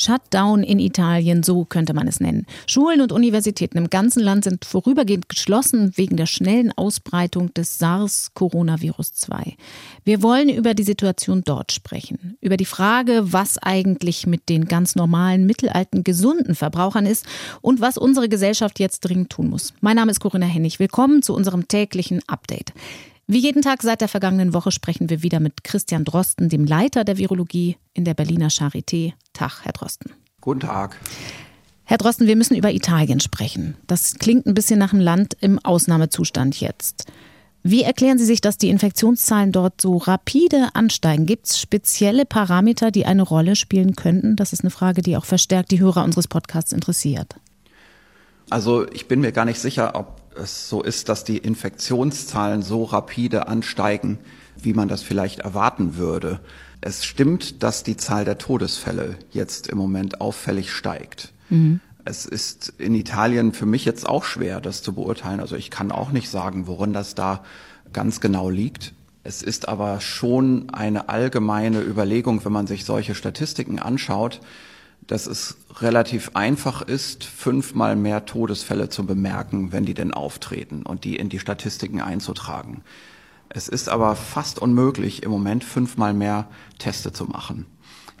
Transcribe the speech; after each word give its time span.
Shutdown 0.00 0.62
in 0.62 0.78
Italien, 0.78 1.42
so 1.42 1.64
könnte 1.64 1.92
man 1.92 2.08
es 2.08 2.20
nennen. 2.20 2.46
Schulen 2.66 3.02
und 3.02 3.12
Universitäten 3.12 3.76
im 3.76 3.90
ganzen 3.90 4.22
Land 4.22 4.44
sind 4.44 4.64
vorübergehend 4.64 5.28
geschlossen 5.28 5.92
wegen 5.96 6.16
der 6.16 6.26
schnellen 6.26 6.72
Ausbreitung 6.76 7.52
des 7.52 7.78
SARS-Coronavirus 7.78 9.12
2. 9.12 9.56
Wir 10.04 10.22
wollen 10.22 10.48
über 10.48 10.72
die 10.72 10.84
Situation 10.84 11.42
dort 11.44 11.72
sprechen, 11.72 12.38
über 12.40 12.56
die 12.56 12.64
Frage, 12.64 13.32
was 13.32 13.58
eigentlich 13.58 14.26
mit 14.26 14.48
den 14.48 14.64
ganz 14.64 14.96
normalen, 14.96 15.44
mittelalten, 15.44 16.02
gesunden 16.02 16.54
Verbrauchern 16.54 17.04
ist 17.04 17.26
und 17.60 17.80
was 17.80 17.98
unsere 17.98 18.30
Gesellschaft 18.30 18.80
jetzt 18.80 19.00
dringend 19.00 19.30
tun 19.30 19.50
muss. 19.50 19.74
Mein 19.80 19.96
Name 19.96 20.12
ist 20.12 20.20
Corinna 20.20 20.46
Hennig. 20.46 20.78
Willkommen 20.78 21.22
zu 21.22 21.34
unserem 21.34 21.68
täglichen 21.68 22.22
Update. 22.26 22.72
Wie 23.32 23.38
jeden 23.38 23.62
Tag 23.62 23.82
seit 23.82 24.00
der 24.00 24.08
vergangenen 24.08 24.54
Woche 24.54 24.72
sprechen 24.72 25.08
wir 25.08 25.22
wieder 25.22 25.38
mit 25.38 25.62
Christian 25.62 26.04
Drosten, 26.04 26.48
dem 26.48 26.64
Leiter 26.64 27.04
der 27.04 27.16
Virologie 27.16 27.76
in 27.94 28.04
der 28.04 28.14
Berliner 28.14 28.48
Charité. 28.48 29.12
Tag, 29.32 29.60
Herr 29.62 29.72
Drosten. 29.72 30.10
Guten 30.40 30.58
Tag. 30.58 30.96
Herr 31.84 31.98
Drosten, 31.98 32.26
wir 32.26 32.34
müssen 32.34 32.56
über 32.56 32.72
Italien 32.72 33.20
sprechen. 33.20 33.76
Das 33.86 34.14
klingt 34.14 34.46
ein 34.46 34.54
bisschen 34.54 34.80
nach 34.80 34.92
einem 34.92 35.00
Land 35.00 35.36
im 35.40 35.60
Ausnahmezustand 35.60 36.58
jetzt. 36.58 37.06
Wie 37.62 37.84
erklären 37.84 38.18
Sie 38.18 38.24
sich, 38.24 38.40
dass 38.40 38.58
die 38.58 38.68
Infektionszahlen 38.68 39.52
dort 39.52 39.80
so 39.80 39.98
rapide 39.98 40.70
ansteigen? 40.74 41.26
Gibt 41.26 41.46
es 41.46 41.60
spezielle 41.60 42.26
Parameter, 42.26 42.90
die 42.90 43.06
eine 43.06 43.22
Rolle 43.22 43.54
spielen 43.54 43.94
könnten? 43.94 44.34
Das 44.34 44.52
ist 44.52 44.62
eine 44.62 44.70
Frage, 44.70 45.02
die 45.02 45.16
auch 45.16 45.24
verstärkt 45.24 45.70
die 45.70 45.78
Hörer 45.78 46.02
unseres 46.02 46.26
Podcasts 46.26 46.72
interessiert. 46.72 47.36
Also 48.50 48.90
ich 48.90 49.06
bin 49.06 49.20
mir 49.20 49.30
gar 49.30 49.44
nicht 49.44 49.60
sicher, 49.60 49.94
ob 49.94 50.19
es 50.36 50.68
so 50.68 50.82
ist, 50.82 51.08
dass 51.08 51.24
die 51.24 51.38
Infektionszahlen 51.38 52.62
so 52.62 52.84
rapide 52.84 53.48
ansteigen, 53.48 54.18
wie 54.56 54.74
man 54.74 54.88
das 54.88 55.02
vielleicht 55.02 55.40
erwarten 55.40 55.96
würde. 55.96 56.40
Es 56.80 57.04
stimmt, 57.04 57.62
dass 57.62 57.82
die 57.82 57.96
Zahl 57.96 58.24
der 58.24 58.38
Todesfälle 58.38 59.16
jetzt 59.30 59.66
im 59.68 59.78
Moment 59.78 60.20
auffällig 60.20 60.72
steigt. 60.72 61.32
Mhm. 61.50 61.80
Es 62.04 62.24
ist 62.24 62.72
in 62.78 62.94
Italien 62.94 63.52
für 63.52 63.66
mich 63.66 63.84
jetzt 63.84 64.08
auch 64.08 64.24
schwer, 64.24 64.60
das 64.60 64.82
zu 64.82 64.94
beurteilen. 64.94 65.40
Also 65.40 65.56
ich 65.56 65.70
kann 65.70 65.92
auch 65.92 66.10
nicht 66.10 66.30
sagen, 66.30 66.66
worin 66.66 66.92
das 66.92 67.14
da 67.14 67.44
ganz 67.92 68.20
genau 68.20 68.48
liegt. 68.48 68.94
Es 69.22 69.42
ist 69.42 69.68
aber 69.68 70.00
schon 70.00 70.70
eine 70.70 71.10
allgemeine 71.10 71.82
Überlegung, 71.82 72.44
wenn 72.44 72.52
man 72.52 72.66
sich 72.66 72.86
solche 72.86 73.14
Statistiken 73.14 73.78
anschaut, 73.78 74.40
dass 75.10 75.26
es 75.26 75.56
relativ 75.80 76.30
einfach 76.34 76.82
ist, 76.82 77.24
fünfmal 77.24 77.96
mehr 77.96 78.26
Todesfälle 78.26 78.90
zu 78.90 79.04
bemerken, 79.04 79.72
wenn 79.72 79.84
die 79.84 79.94
denn 79.94 80.14
auftreten 80.14 80.84
und 80.84 81.02
die 81.02 81.16
in 81.16 81.28
die 81.28 81.40
Statistiken 81.40 82.00
einzutragen. 82.00 82.82
Es 83.48 83.66
ist 83.66 83.88
aber 83.88 84.14
fast 84.14 84.60
unmöglich, 84.60 85.24
im 85.24 85.32
Moment 85.32 85.64
fünfmal 85.64 86.14
mehr 86.14 86.48
Teste 86.78 87.12
zu 87.12 87.24
machen. 87.24 87.66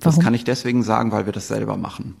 Das 0.00 0.18
kann 0.18 0.34
ich 0.34 0.42
deswegen 0.42 0.82
sagen, 0.82 1.12
weil 1.12 1.26
wir 1.26 1.32
das 1.32 1.46
selber 1.46 1.76
machen. 1.76 2.16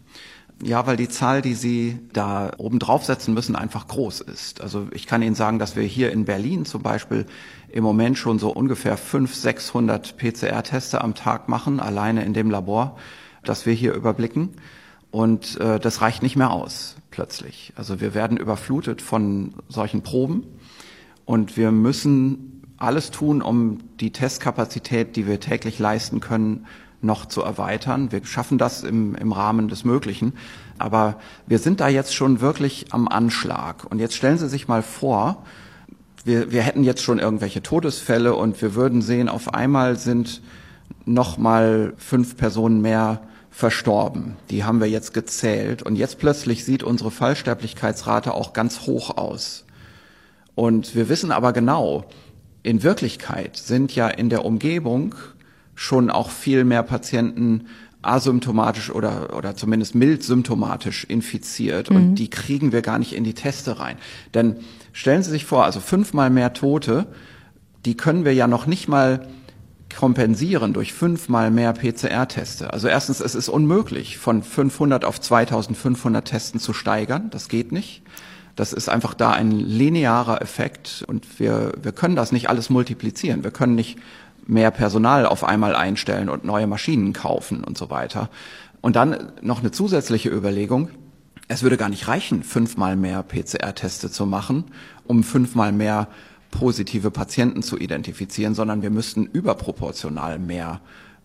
Ja, 0.62 0.86
weil 0.86 0.96
die 0.96 1.08
Zahl, 1.08 1.42
die 1.42 1.54
Sie 1.54 1.98
da 2.12 2.52
oben 2.58 2.78
draufsetzen 2.78 3.34
müssen, 3.34 3.56
einfach 3.56 3.88
groß 3.88 4.20
ist. 4.20 4.60
Also 4.60 4.86
ich 4.92 5.08
kann 5.08 5.22
Ihnen 5.22 5.34
sagen, 5.34 5.58
dass 5.58 5.74
wir 5.74 5.82
hier 5.82 6.12
in 6.12 6.26
Berlin 6.26 6.64
zum 6.64 6.82
Beispiel 6.82 7.26
im 7.72 7.82
Moment 7.82 8.18
schon 8.18 8.38
so 8.38 8.52
ungefähr 8.52 8.96
500, 8.96 9.34
600 9.34 10.16
PCR-Teste 10.16 11.00
am 11.00 11.16
Tag 11.16 11.48
machen, 11.48 11.80
alleine 11.80 12.24
in 12.24 12.34
dem 12.34 12.52
Labor 12.52 12.96
das 13.44 13.66
wir 13.66 13.72
hier 13.72 13.94
überblicken. 13.94 14.50
Und 15.10 15.58
äh, 15.60 15.80
das 15.80 16.00
reicht 16.02 16.22
nicht 16.22 16.36
mehr 16.36 16.50
aus, 16.50 16.96
plötzlich. 17.10 17.72
Also 17.76 18.00
wir 18.00 18.14
werden 18.14 18.36
überflutet 18.36 19.02
von 19.02 19.54
solchen 19.68 20.02
Proben 20.02 20.44
und 21.24 21.56
wir 21.56 21.72
müssen 21.72 22.62
alles 22.76 23.10
tun, 23.10 23.42
um 23.42 23.78
die 24.00 24.12
Testkapazität, 24.12 25.16
die 25.16 25.26
wir 25.26 25.40
täglich 25.40 25.78
leisten 25.78 26.20
können, 26.20 26.66
noch 27.02 27.26
zu 27.26 27.42
erweitern. 27.42 28.12
Wir 28.12 28.24
schaffen 28.24 28.58
das 28.58 28.82
im, 28.82 29.14
im 29.14 29.32
Rahmen 29.32 29.68
des 29.68 29.84
Möglichen. 29.84 30.34
Aber 30.78 31.16
wir 31.46 31.58
sind 31.58 31.80
da 31.80 31.88
jetzt 31.88 32.14
schon 32.14 32.40
wirklich 32.40 32.86
am 32.92 33.08
Anschlag. 33.08 33.84
Und 33.90 33.98
jetzt 33.98 34.14
stellen 34.14 34.38
Sie 34.38 34.48
sich 34.48 34.68
mal 34.68 34.82
vor, 34.82 35.44
wir, 36.24 36.52
wir 36.52 36.62
hätten 36.62 36.84
jetzt 36.84 37.02
schon 37.02 37.18
irgendwelche 37.18 37.62
Todesfälle 37.62 38.34
und 38.34 38.60
wir 38.60 38.74
würden 38.74 39.02
sehen, 39.02 39.28
auf 39.28 39.54
einmal 39.54 39.96
sind 39.96 40.42
noch 41.04 41.38
mal 41.38 41.94
fünf 41.96 42.36
Personen 42.36 42.80
mehr 42.82 43.22
verstorben. 43.60 44.36
Die 44.48 44.64
haben 44.64 44.80
wir 44.80 44.88
jetzt 44.88 45.12
gezählt 45.12 45.82
und 45.82 45.96
jetzt 45.96 46.18
plötzlich 46.18 46.64
sieht 46.64 46.82
unsere 46.82 47.10
Fallsterblichkeitsrate 47.10 48.32
auch 48.34 48.54
ganz 48.54 48.86
hoch 48.86 49.16
aus. 49.18 49.66
Und 50.54 50.94
wir 50.94 51.08
wissen 51.10 51.30
aber 51.30 51.52
genau, 51.52 52.06
in 52.62 52.82
Wirklichkeit 52.82 53.58
sind 53.58 53.94
ja 53.94 54.08
in 54.08 54.30
der 54.30 54.46
Umgebung 54.46 55.14
schon 55.74 56.10
auch 56.10 56.30
viel 56.30 56.64
mehr 56.64 56.82
Patienten 56.82 57.66
asymptomatisch 58.02 58.90
oder, 58.90 59.36
oder 59.36 59.54
zumindest 59.54 59.94
mild 59.94 60.22
symptomatisch 60.22 61.04
infiziert 61.04 61.90
mhm. 61.90 61.96
und 61.96 62.14
die 62.14 62.30
kriegen 62.30 62.72
wir 62.72 62.80
gar 62.80 62.98
nicht 62.98 63.12
in 63.12 63.24
die 63.24 63.34
Teste 63.34 63.78
rein. 63.78 63.98
Denn 64.32 64.56
stellen 64.92 65.22
Sie 65.22 65.30
sich 65.30 65.44
vor, 65.44 65.66
also 65.66 65.80
fünfmal 65.80 66.30
mehr 66.30 66.54
Tote, 66.54 67.06
die 67.84 67.94
können 67.94 68.24
wir 68.24 68.32
ja 68.32 68.46
noch 68.46 68.66
nicht 68.66 68.88
mal 68.88 69.28
kompensieren 69.94 70.72
durch 70.72 70.92
fünfmal 70.92 71.50
mehr 71.50 71.72
PCR-Teste. 71.72 72.72
Also 72.72 72.88
erstens, 72.88 73.20
es 73.20 73.34
ist 73.34 73.48
unmöglich, 73.48 74.18
von 74.18 74.42
500 74.42 75.04
auf 75.04 75.20
2500 75.20 76.24
Testen 76.24 76.60
zu 76.60 76.72
steigern. 76.72 77.30
Das 77.30 77.48
geht 77.48 77.72
nicht. 77.72 78.02
Das 78.56 78.72
ist 78.72 78.88
einfach 78.88 79.14
da 79.14 79.30
ein 79.30 79.52
linearer 79.52 80.42
Effekt 80.42 81.04
und 81.06 81.40
wir, 81.40 81.72
wir 81.80 81.92
können 81.92 82.16
das 82.16 82.32
nicht 82.32 82.48
alles 82.48 82.68
multiplizieren. 82.68 83.44
Wir 83.44 83.50
können 83.50 83.74
nicht 83.74 83.98
mehr 84.46 84.70
Personal 84.70 85.26
auf 85.26 85.44
einmal 85.44 85.74
einstellen 85.74 86.28
und 86.28 86.44
neue 86.44 86.66
Maschinen 86.66 87.12
kaufen 87.12 87.64
und 87.64 87.78
so 87.78 87.90
weiter. 87.90 88.28
Und 88.80 88.96
dann 88.96 89.32
noch 89.42 89.60
eine 89.60 89.70
zusätzliche 89.70 90.30
Überlegung. 90.30 90.90
Es 91.48 91.62
würde 91.62 91.76
gar 91.76 91.88
nicht 91.88 92.08
reichen, 92.08 92.42
fünfmal 92.42 92.96
mehr 92.96 93.22
PCR-Teste 93.22 94.10
zu 94.10 94.26
machen, 94.26 94.64
um 95.06 95.22
fünfmal 95.22 95.72
mehr 95.72 96.08
positive 96.50 97.10
Patienten 97.10 97.62
zu 97.62 97.78
identifizieren, 97.78 98.54
sondern 98.54 98.82
wir 98.82 98.90
müssten 98.90 99.26
überproportional 99.26 100.38
mehr 100.38 100.80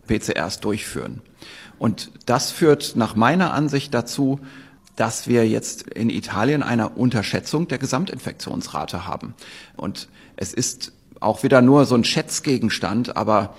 PCRs 0.06 0.60
durchführen. 0.60 1.22
Und 1.78 2.10
das 2.26 2.50
führt 2.50 2.96
nach 2.96 3.16
meiner 3.16 3.52
Ansicht 3.52 3.92
dazu, 3.92 4.40
dass 4.94 5.28
wir 5.28 5.46
jetzt 5.46 5.82
in 5.82 6.08
Italien 6.08 6.62
eine 6.62 6.88
Unterschätzung 6.88 7.68
der 7.68 7.78
Gesamtinfektionsrate 7.78 9.06
haben. 9.06 9.34
Und 9.76 10.08
es 10.36 10.54
ist 10.54 10.92
auch 11.20 11.42
wieder 11.42 11.60
nur 11.60 11.84
so 11.84 11.94
ein 11.94 12.04
Schätzgegenstand, 12.04 13.16
aber 13.16 13.54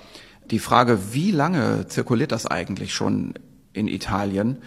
die 0.50 0.58
Frage, 0.58 1.12
wie 1.12 1.30
lange 1.30 1.86
zirkuliert 1.86 2.32
das 2.32 2.46
eigentlich 2.46 2.92
schon 2.94 3.34
in 3.72 3.86
Italien, 3.86 4.58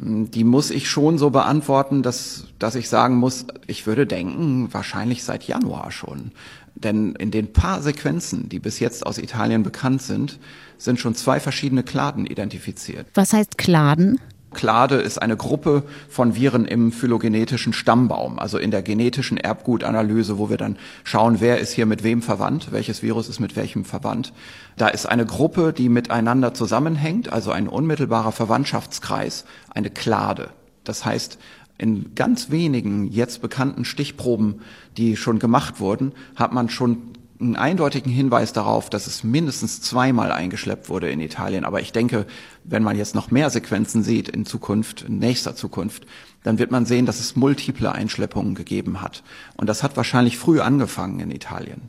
die 0.00 0.44
muss 0.44 0.70
ich 0.70 0.88
schon 0.88 1.18
so 1.18 1.30
beantworten, 1.30 2.02
dass, 2.02 2.44
dass 2.58 2.76
ich 2.76 2.88
sagen 2.88 3.16
muss, 3.16 3.46
ich 3.66 3.86
würde 3.86 4.06
denken, 4.06 4.72
wahrscheinlich 4.72 5.24
seit 5.24 5.44
Januar 5.44 5.90
schon. 5.90 6.30
Denn 6.76 7.14
in 7.16 7.32
den 7.32 7.52
paar 7.52 7.82
Sequenzen, 7.82 8.48
die 8.48 8.60
bis 8.60 8.78
jetzt 8.78 9.04
aus 9.04 9.18
Italien 9.18 9.64
bekannt 9.64 10.02
sind, 10.02 10.38
sind 10.76 11.00
schon 11.00 11.16
zwei 11.16 11.40
verschiedene 11.40 11.82
Kladen 11.82 12.26
identifiziert. 12.26 13.08
Was 13.14 13.32
heißt 13.32 13.58
Kladen? 13.58 14.20
Klade 14.54 14.96
ist 14.96 15.20
eine 15.20 15.36
Gruppe 15.36 15.82
von 16.08 16.34
Viren 16.34 16.64
im 16.64 16.90
phylogenetischen 16.90 17.74
Stammbaum, 17.74 18.38
also 18.38 18.56
in 18.56 18.70
der 18.70 18.82
genetischen 18.82 19.36
Erbgutanalyse, 19.36 20.38
wo 20.38 20.48
wir 20.48 20.56
dann 20.56 20.78
schauen, 21.04 21.40
wer 21.40 21.58
ist 21.58 21.72
hier 21.72 21.84
mit 21.84 22.02
wem 22.02 22.22
verwandt, 22.22 22.72
welches 22.72 23.02
Virus 23.02 23.28
ist 23.28 23.40
mit 23.40 23.56
welchem 23.56 23.84
verwandt. 23.84 24.32
Da 24.76 24.88
ist 24.88 25.06
eine 25.06 25.26
Gruppe, 25.26 25.74
die 25.74 25.90
miteinander 25.90 26.54
zusammenhängt, 26.54 27.30
also 27.30 27.50
ein 27.50 27.68
unmittelbarer 27.68 28.32
Verwandtschaftskreis, 28.32 29.44
eine 29.70 29.90
Klade. 29.90 30.50
Das 30.82 31.04
heißt, 31.04 31.38
in 31.76 32.14
ganz 32.14 32.50
wenigen 32.50 33.06
jetzt 33.12 33.42
bekannten 33.42 33.84
Stichproben, 33.84 34.62
die 34.96 35.16
schon 35.16 35.38
gemacht 35.38 35.78
wurden, 35.78 36.12
hat 36.36 36.52
man 36.52 36.70
schon 36.70 37.17
einen 37.40 37.56
eindeutigen 37.56 38.10
Hinweis 38.10 38.52
darauf, 38.52 38.90
dass 38.90 39.06
es 39.06 39.22
mindestens 39.22 39.80
zweimal 39.80 40.32
eingeschleppt 40.32 40.88
wurde 40.88 41.10
in 41.10 41.20
Italien. 41.20 41.64
Aber 41.64 41.80
ich 41.80 41.92
denke, 41.92 42.26
wenn 42.64 42.82
man 42.82 42.96
jetzt 42.96 43.14
noch 43.14 43.30
mehr 43.30 43.50
Sequenzen 43.50 44.02
sieht 44.02 44.28
in 44.28 44.44
Zukunft, 44.44 45.02
in 45.02 45.18
nächster 45.18 45.54
Zukunft, 45.54 46.06
dann 46.42 46.58
wird 46.58 46.70
man 46.70 46.86
sehen, 46.86 47.06
dass 47.06 47.20
es 47.20 47.36
multiple 47.36 47.92
Einschleppungen 47.92 48.54
gegeben 48.54 49.02
hat. 49.02 49.22
Und 49.56 49.68
das 49.68 49.82
hat 49.82 49.96
wahrscheinlich 49.96 50.38
früh 50.38 50.60
angefangen 50.60 51.20
in 51.20 51.30
Italien. 51.30 51.88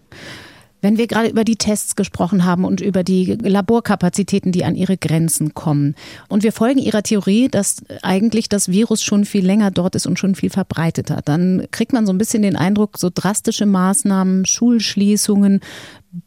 Wenn 0.82 0.98
wir 0.98 1.08
gerade 1.08 1.30
über 1.30 1.44
die 1.44 1.58
Tests 1.58 1.96
gesprochen 1.96 2.46
haben 2.46 2.64
und 2.64 2.82
über 2.82 3.04
die 3.04 3.38
Laborkapazitäten, 3.42 4.52
die 4.52 4.64
an 4.64 4.76
ihre 4.76 4.98
Grenzen 4.98 5.54
kommen, 5.54 5.96
und 6.28 6.44
wir 6.44 6.54
folgen 6.54 6.80
Ihrer 6.80 7.04
Theorie, 7.04 7.50
dass 7.50 7.82
eigentlich 8.02 8.50
das 8.50 8.70
Virus 8.70 9.04
schon 9.04 9.26
viel 9.26 9.46
länger 9.46 9.72
dort 9.72 9.96
ist 9.96 10.08
und 10.08 10.20
schon 10.20 10.36
viel 10.36 10.50
verbreiteter, 10.50 11.22
dann 11.24 11.68
kriegt 11.72 11.94
man 11.94 12.06
so 12.06 12.14
ein 12.14 12.18
bisschen 12.18 12.42
den 12.44 12.56
Eindruck, 12.56 12.98
so 12.98 13.10
drastische 13.14 13.66
Maßnahmen, 13.66 14.46
Schulschließungen 14.46 15.60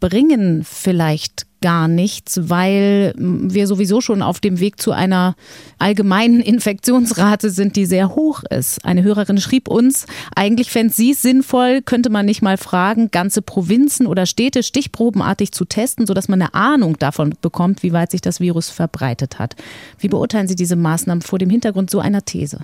bringen 0.00 0.64
vielleicht 0.64 1.46
gar 1.62 1.88
nichts, 1.88 2.50
weil 2.50 3.14
wir 3.17 3.67
sowieso 3.67 4.03
schon 4.03 4.20
auf 4.20 4.41
dem 4.41 4.61
Weg 4.61 4.79
zu 4.81 4.93
einer 4.93 5.35
allgemeinen 5.79 6.41
Infektionsrate 6.43 7.49
sind, 7.49 7.76
die 7.76 7.87
sehr 7.87 8.14
hoch 8.14 8.43
ist. 8.50 8.85
Eine 8.85 9.03
Hörerin 9.03 9.38
schrieb 9.38 9.69
uns, 9.69 10.05
eigentlich 10.37 10.70
fände 10.70 10.93
sie 10.93 11.12
es 11.12 11.23
sinnvoll, 11.23 11.81
könnte 11.81 12.11
man 12.11 12.26
nicht 12.26 12.43
mal 12.43 12.59
fragen, 12.59 13.11
ganze 13.11 13.41
Provinzen 13.41 14.06
oder 14.06 14.26
Städte 14.26 14.62
stichprobenartig 14.62 15.53
zu 15.53 15.64
testen, 15.64 16.06
sodass 16.06 16.29
man 16.29 16.43
eine 16.43 16.53
Ahnung 16.53 16.99
davon 16.99 17.35
bekommt, 17.41 17.82
wie 17.82 17.94
weit 17.94 18.11
sich 18.11 18.20
das 18.20 18.41
Virus 18.41 18.69
verbreitet 18.69 19.38
hat. 19.38 19.56
Wie 19.99 20.08
beurteilen 20.08 20.49
Sie 20.49 20.56
diese 20.56 20.76
Maßnahmen 20.76 21.23
vor 21.23 21.38
dem 21.38 21.49
Hintergrund 21.49 21.88
so 21.88 22.00
einer 22.00 22.25
These? 22.25 22.61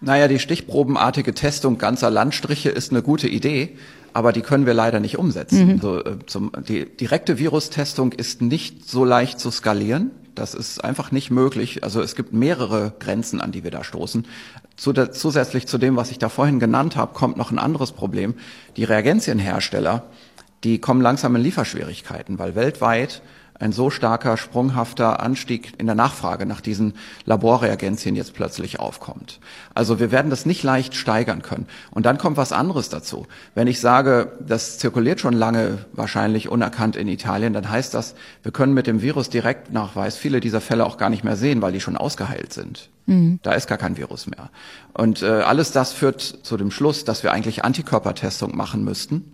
Naja, 0.00 0.26
die 0.26 0.40
stichprobenartige 0.40 1.32
Testung 1.32 1.78
ganzer 1.78 2.10
Landstriche 2.10 2.70
ist 2.70 2.90
eine 2.90 3.02
gute 3.02 3.28
Idee, 3.28 3.76
aber 4.12 4.32
die 4.32 4.42
können 4.42 4.66
wir 4.66 4.74
leider 4.74 5.00
nicht 5.00 5.18
umsetzen. 5.18 5.66
Mhm. 5.66 5.72
Also, 5.72 6.02
zum, 6.26 6.52
die 6.68 6.84
direkte 6.84 7.38
Virustestung 7.38 8.12
ist 8.12 8.42
nicht 8.42 8.88
so 8.88 9.04
leicht 9.04 9.40
zu 9.40 9.50
skalieren. 9.50 10.10
Das 10.34 10.54
ist 10.54 10.82
einfach 10.82 11.12
nicht 11.12 11.30
möglich. 11.30 11.84
Also 11.84 12.00
es 12.00 12.14
gibt 12.14 12.32
mehrere 12.32 12.94
Grenzen, 12.98 13.40
an 13.40 13.52
die 13.52 13.64
wir 13.64 13.70
da 13.70 13.84
stoßen. 13.84 14.26
Zusätzlich 14.76 15.66
zu 15.66 15.76
dem, 15.76 15.96
was 15.96 16.10
ich 16.10 16.18
da 16.18 16.30
vorhin 16.30 16.58
genannt 16.58 16.96
habe, 16.96 17.12
kommt 17.12 17.36
noch 17.36 17.50
ein 17.50 17.58
anderes 17.58 17.92
Problem. 17.92 18.34
Die 18.76 18.84
Reagenzienhersteller, 18.84 20.04
die 20.64 20.78
kommen 20.78 21.02
langsam 21.02 21.36
in 21.36 21.42
Lieferschwierigkeiten, 21.42 22.38
weil 22.38 22.54
weltweit 22.54 23.20
ein 23.62 23.72
so 23.72 23.90
starker, 23.90 24.36
sprunghafter 24.36 25.20
Anstieg 25.20 25.72
in 25.78 25.86
der 25.86 25.94
Nachfrage 25.94 26.46
nach 26.46 26.60
diesen 26.60 26.94
Laborreagenzien 27.24 28.16
jetzt 28.16 28.34
plötzlich 28.34 28.80
aufkommt. 28.80 29.38
Also 29.72 30.00
wir 30.00 30.10
werden 30.10 30.30
das 30.30 30.46
nicht 30.46 30.62
leicht 30.62 30.94
steigern 30.94 31.42
können. 31.42 31.66
Und 31.92 32.04
dann 32.04 32.18
kommt 32.18 32.36
was 32.36 32.52
anderes 32.52 32.88
dazu. 32.88 33.26
Wenn 33.54 33.68
ich 33.68 33.80
sage, 33.80 34.32
das 34.40 34.78
zirkuliert 34.78 35.20
schon 35.20 35.34
lange 35.34 35.78
wahrscheinlich 35.92 36.48
unerkannt 36.48 36.96
in 36.96 37.06
Italien, 37.06 37.52
dann 37.52 37.70
heißt 37.70 37.94
das, 37.94 38.14
wir 38.42 38.52
können 38.52 38.74
mit 38.74 38.86
dem 38.86 39.00
Virus 39.00 39.30
direkt 39.30 39.72
Nachweis 39.72 40.16
viele 40.16 40.40
dieser 40.40 40.60
Fälle 40.60 40.84
auch 40.84 40.98
gar 40.98 41.08
nicht 41.08 41.22
mehr 41.22 41.36
sehen, 41.36 41.62
weil 41.62 41.72
die 41.72 41.80
schon 41.80 41.96
ausgeheilt 41.96 42.52
sind. 42.52 42.90
Mhm. 43.06 43.38
Da 43.42 43.52
ist 43.52 43.68
gar 43.68 43.78
kein 43.78 43.96
Virus 43.96 44.26
mehr. 44.26 44.50
Und 44.92 45.22
äh, 45.22 45.26
alles 45.26 45.70
das 45.70 45.92
führt 45.92 46.20
zu 46.20 46.56
dem 46.56 46.70
Schluss, 46.72 47.04
dass 47.04 47.22
wir 47.22 47.32
eigentlich 47.32 47.64
Antikörpertestung 47.64 48.56
machen 48.56 48.84
müssten 48.84 49.32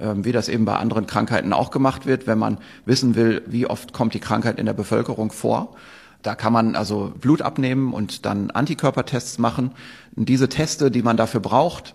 wie 0.00 0.32
das 0.32 0.48
eben 0.48 0.64
bei 0.64 0.76
anderen 0.76 1.06
Krankheiten 1.06 1.52
auch 1.52 1.70
gemacht 1.70 2.06
wird, 2.06 2.26
wenn 2.26 2.38
man 2.38 2.58
wissen 2.84 3.14
will, 3.14 3.42
wie 3.46 3.66
oft 3.66 3.92
kommt 3.92 4.14
die 4.14 4.20
Krankheit 4.20 4.58
in 4.58 4.66
der 4.66 4.72
Bevölkerung 4.72 5.32
vor. 5.32 5.76
Da 6.22 6.34
kann 6.34 6.52
man 6.52 6.76
also 6.76 7.12
Blut 7.18 7.42
abnehmen 7.42 7.92
und 7.92 8.26
dann 8.26 8.50
Antikörpertests 8.50 9.38
machen. 9.38 9.72
Diese 10.12 10.48
Teste, 10.48 10.90
die 10.90 11.02
man 11.02 11.16
dafür 11.16 11.40
braucht, 11.40 11.94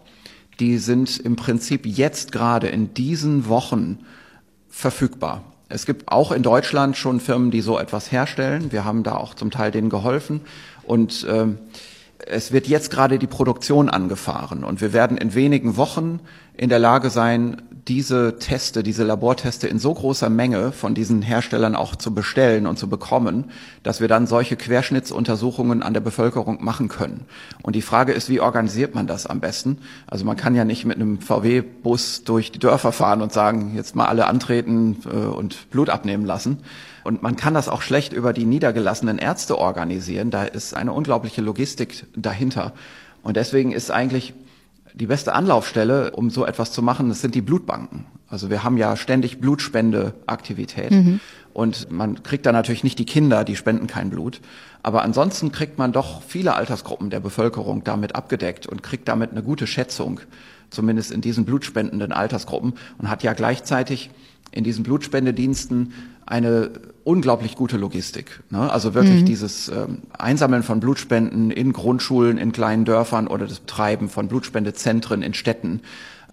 die 0.59 0.77
sind 0.77 1.19
im 1.19 1.35
Prinzip 1.35 1.85
jetzt 1.85 2.31
gerade 2.31 2.67
in 2.67 2.93
diesen 2.93 3.47
Wochen 3.47 3.99
verfügbar. 4.69 5.43
Es 5.69 5.85
gibt 5.85 6.11
auch 6.11 6.31
in 6.31 6.43
Deutschland 6.43 6.95
schon 6.95 7.19
Firmen, 7.19 7.51
die 7.51 7.61
so 7.61 7.77
etwas 7.77 8.11
herstellen. 8.11 8.71
Wir 8.71 8.85
haben 8.85 9.03
da 9.03 9.15
auch 9.15 9.33
zum 9.33 9.51
Teil 9.51 9.71
denen 9.71 9.89
geholfen. 9.89 10.41
Und 10.83 11.25
ähm, 11.29 11.57
es 12.25 12.51
wird 12.51 12.67
jetzt 12.67 12.91
gerade 12.91 13.19
die 13.19 13.27
Produktion 13.27 13.89
angefahren 13.89 14.63
und 14.63 14.81
wir 14.81 14.93
werden 14.93 15.17
in 15.17 15.35
wenigen 15.35 15.77
Wochen 15.77 16.19
in 16.57 16.69
der 16.69 16.79
Lage 16.79 17.09
sein, 17.09 17.61
diese 17.87 18.39
Teste, 18.39 18.81
diese 18.81 19.03
Laborteste 19.03 19.67
in 19.67 19.77
so 19.77 19.93
großer 19.93 20.29
Menge 20.29 20.71
von 20.71 20.95
diesen 20.95 21.21
Herstellern 21.21 21.75
auch 21.75 21.95
zu 21.95 22.15
bestellen 22.15 22.65
und 22.65 22.79
zu 22.79 22.89
bekommen, 22.89 23.51
dass 23.83 24.01
wir 24.01 24.07
dann 24.07 24.25
solche 24.25 24.55
Querschnittsuntersuchungen 24.55 25.83
an 25.83 25.93
der 25.93 26.01
Bevölkerung 26.01 26.63
machen 26.63 26.87
können. 26.87 27.25
Und 27.61 27.75
die 27.75 27.83
Frage 27.83 28.13
ist, 28.13 28.27
wie 28.27 28.39
organisiert 28.39 28.95
man 28.95 29.05
das 29.05 29.27
am 29.27 29.39
besten? 29.39 29.77
Also 30.07 30.25
man 30.25 30.35
kann 30.35 30.55
ja 30.55 30.65
nicht 30.65 30.85
mit 30.85 30.95
einem 30.95 31.19
VW-Bus 31.19 32.23
durch 32.23 32.51
die 32.51 32.59
Dörfer 32.59 32.91
fahren 32.91 33.21
und 33.21 33.31
sagen, 33.31 33.73
jetzt 33.75 33.95
mal 33.95 34.07
alle 34.07 34.25
antreten 34.25 34.97
äh, 35.05 35.17
und 35.17 35.69
Blut 35.69 35.89
abnehmen 35.89 36.25
lassen. 36.25 36.59
Und 37.03 37.21
man 37.21 37.35
kann 37.35 37.53
das 37.53 37.69
auch 37.69 37.83
schlecht 37.83 38.13
über 38.13 38.33
die 38.33 38.45
niedergelassenen 38.45 39.19
Ärzte 39.19 39.59
organisieren. 39.59 40.31
Da 40.31 40.43
ist 40.43 40.75
eine 40.75 40.91
unglaubliche 40.91 41.41
Logistik 41.41 42.07
dahinter. 42.15 42.73
Und 43.21 43.37
deswegen 43.37 43.71
ist 43.71 43.91
eigentlich 43.91 44.33
die 44.95 45.07
beste 45.07 45.33
Anlaufstelle, 45.33 46.11
um 46.11 46.29
so 46.29 46.45
etwas 46.45 46.71
zu 46.71 46.81
machen, 46.81 47.09
das 47.09 47.21
sind 47.21 47.35
die 47.35 47.41
Blutbanken. 47.41 48.05
Also 48.29 48.49
wir 48.49 48.63
haben 48.63 48.77
ja 48.77 48.95
ständig 48.95 49.39
Blutspendeaktivität. 49.39 50.91
Mhm. 50.91 51.19
Und 51.53 51.91
man 51.91 52.23
kriegt 52.23 52.45
da 52.45 52.51
natürlich 52.51 52.83
nicht 52.83 52.99
die 52.99 53.05
Kinder, 53.05 53.43
die 53.43 53.55
spenden 53.55 53.87
kein 53.87 54.09
Blut. 54.09 54.41
Aber 54.83 55.03
ansonsten 55.03 55.51
kriegt 55.51 55.77
man 55.77 55.91
doch 55.91 56.21
viele 56.21 56.55
Altersgruppen 56.55 57.09
der 57.09 57.19
Bevölkerung 57.19 57.83
damit 57.83 58.15
abgedeckt 58.15 58.67
und 58.67 58.83
kriegt 58.83 59.07
damit 59.07 59.31
eine 59.31 59.43
gute 59.43 59.67
Schätzung, 59.67 60.21
zumindest 60.69 61.11
in 61.11 61.21
diesen 61.21 61.45
blutspendenden 61.45 62.11
Altersgruppen 62.11 62.73
und 62.97 63.09
hat 63.09 63.23
ja 63.23 63.33
gleichzeitig 63.33 64.09
in 64.51 64.63
diesen 64.63 64.83
Blutspendediensten 64.83 65.93
eine 66.25 66.71
unglaublich 67.03 67.55
gute 67.55 67.77
Logistik. 67.77 68.41
Ne? 68.49 68.71
Also 68.71 68.93
wirklich 68.93 69.21
mhm. 69.21 69.25
dieses 69.25 69.69
ähm, 69.69 69.99
Einsammeln 70.17 70.63
von 70.63 70.79
Blutspenden 70.79 71.51
in 71.51 71.71
Grundschulen, 71.71 72.37
in 72.37 72.51
kleinen 72.51 72.85
Dörfern 72.85 73.27
oder 73.27 73.45
das 73.47 73.59
Betreiben 73.59 74.09
von 74.09 74.27
Blutspendezentren 74.27 75.21
in 75.21 75.33
Städten. 75.33 75.81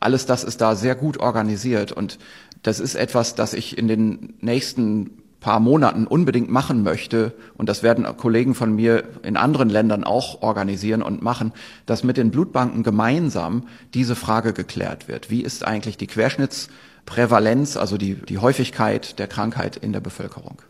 Alles 0.01 0.27
das 0.27 0.45
ist 0.45 0.61
da 0.61 0.75
sehr 0.75 0.95
gut 0.95 1.19
organisiert 1.19 1.93
und 1.93 2.19
das 2.63 2.81
ist 2.81 2.95
etwas, 2.95 3.35
das 3.35 3.55
ich 3.55 3.77
in 3.77 3.87
den 3.87 4.35
nächsten 4.41 5.22
paar 5.43 5.61
Monaten 5.61 6.07
unbedingt 6.07 6.51
machen 6.51 6.83
möchte, 6.83 7.35
und 7.57 7.69
das 7.69 7.83
werden 7.83 8.07
Kollegen 8.17 8.55
von 8.55 8.75
mir 8.75 9.05
in 9.23 9.37
anderen 9.37 9.69
Ländern 9.69 10.05
auch 10.05 10.41
organisieren 10.43 11.03
und 11.03 11.23
machen, 11.23 11.53
dass 11.85 12.05
mit 12.05 12.17
den 12.17 12.31
Blutbanken 12.31 12.83
gemeinsam 12.83 13.65
diese 13.93 14.17
Frage 14.17 14.53
geklärt 14.55 15.09
wird. 15.09 15.31
Wie 15.31 15.43
ist 15.43 15.67
eigentlich 15.67 15.97
die 15.97 16.07
Querschnitts 16.07 16.69
Prävalenz, 17.07 17.77
also 17.77 17.99
die, 17.99 18.15
die 18.15 18.39
Häufigkeit 18.39 19.19
der 19.19 19.27
Krankheit 19.27 19.77
in 19.77 19.93
der 19.93 20.01
Bevölkerung. 20.01 20.63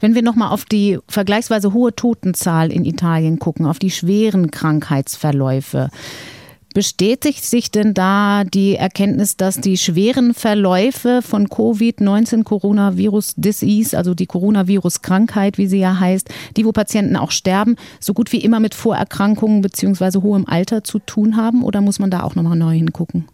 Wenn 0.00 0.14
wir 0.14 0.22
nochmal 0.22 0.50
auf 0.50 0.64
die 0.64 0.98
vergleichsweise 1.08 1.72
hohe 1.72 1.94
Totenzahl 1.94 2.72
in 2.72 2.84
Italien 2.84 3.38
gucken, 3.38 3.66
auf 3.66 3.78
die 3.78 3.90
schweren 3.90 4.50
Krankheitsverläufe, 4.50 5.90
Bestätigt 6.72 7.44
sich 7.44 7.72
denn 7.72 7.94
da 7.94 8.44
die 8.44 8.76
Erkenntnis, 8.76 9.36
dass 9.36 9.60
die 9.60 9.76
schweren 9.76 10.34
Verläufe 10.34 11.20
von 11.20 11.48
Covid-19 11.48 12.44
Coronavirus 12.44 13.34
Disease, 13.36 13.96
also 13.98 14.14
die 14.14 14.26
Coronavirus-Krankheit, 14.26 15.58
wie 15.58 15.66
sie 15.66 15.80
ja 15.80 15.98
heißt, 15.98 16.28
die, 16.56 16.64
wo 16.64 16.70
Patienten 16.70 17.16
auch 17.16 17.32
sterben, 17.32 17.74
so 17.98 18.14
gut 18.14 18.30
wie 18.30 18.38
immer 18.38 18.60
mit 18.60 18.74
Vorerkrankungen 18.74 19.62
bzw. 19.62 20.22
hohem 20.22 20.46
Alter 20.46 20.84
zu 20.84 21.00
tun 21.00 21.36
haben? 21.36 21.64
Oder 21.64 21.80
muss 21.80 21.98
man 21.98 22.10
da 22.10 22.22
auch 22.22 22.36
nochmal 22.36 22.56
neu 22.56 22.74
hingucken? 22.74 23.26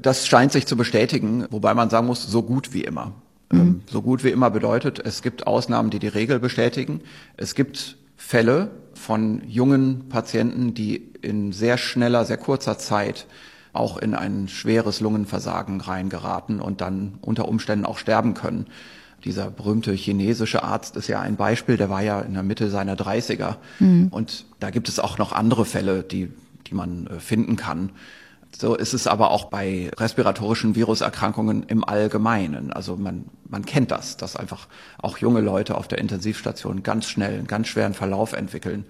Das 0.00 0.28
scheint 0.28 0.52
sich 0.52 0.66
zu 0.66 0.76
bestätigen, 0.76 1.46
wobei 1.50 1.74
man 1.74 1.90
sagen 1.90 2.06
muss, 2.06 2.22
so 2.22 2.42
gut 2.42 2.72
wie 2.72 2.84
immer. 2.84 3.12
Mhm. 3.50 3.60
Ähm, 3.60 3.80
so 3.90 4.02
gut 4.02 4.22
wie 4.22 4.30
immer 4.30 4.50
bedeutet, 4.50 5.00
es 5.04 5.22
gibt 5.22 5.48
Ausnahmen, 5.48 5.90
die 5.90 5.98
die 5.98 6.08
Regel 6.08 6.38
bestätigen. 6.38 7.00
Es 7.36 7.56
gibt 7.56 7.96
Fälle 8.24 8.70
von 8.94 9.42
jungen 9.46 10.08
Patienten, 10.08 10.74
die 10.74 11.12
in 11.20 11.52
sehr 11.52 11.76
schneller, 11.76 12.24
sehr 12.24 12.38
kurzer 12.38 12.78
Zeit 12.78 13.26
auch 13.72 13.98
in 13.98 14.14
ein 14.14 14.48
schweres 14.48 15.00
Lungenversagen 15.00 15.80
reingeraten 15.80 16.60
und 16.60 16.80
dann 16.80 17.18
unter 17.20 17.48
Umständen 17.48 17.84
auch 17.84 17.98
sterben 17.98 18.34
können. 18.34 18.66
Dieser 19.24 19.50
berühmte 19.50 19.92
chinesische 19.92 20.62
Arzt 20.62 20.96
ist 20.96 21.08
ja 21.08 21.20
ein 21.20 21.36
Beispiel, 21.36 21.76
der 21.76 21.90
war 21.90 22.02
ja 22.02 22.20
in 22.20 22.34
der 22.34 22.42
Mitte 22.42 22.70
seiner 22.70 22.94
30er. 22.94 23.56
Mhm. 23.80 24.08
Und 24.10 24.46
da 24.60 24.70
gibt 24.70 24.88
es 24.88 24.98
auch 24.98 25.18
noch 25.18 25.32
andere 25.32 25.64
Fälle, 25.64 26.02
die, 26.02 26.30
die 26.68 26.74
man 26.74 27.08
äh, 27.08 27.20
finden 27.20 27.56
kann. 27.56 27.90
So 28.54 28.74
ist 28.74 28.92
es 28.92 29.06
aber 29.06 29.30
auch 29.30 29.46
bei 29.46 29.90
respiratorischen 29.96 30.74
Viruserkrankungen 30.74 31.64
im 31.64 31.84
Allgemeinen. 31.84 32.72
Also 32.72 32.96
man, 32.96 33.24
man 33.48 33.64
kennt 33.64 33.90
das, 33.90 34.16
dass 34.16 34.36
einfach 34.36 34.68
auch 34.98 35.18
junge 35.18 35.40
Leute 35.40 35.76
auf 35.76 35.88
der 35.88 35.98
Intensivstation 35.98 36.82
ganz 36.82 37.08
schnell 37.08 37.34
einen 37.38 37.46
ganz 37.46 37.68
schweren 37.68 37.94
Verlauf 37.94 38.34
entwickeln. 38.34 38.84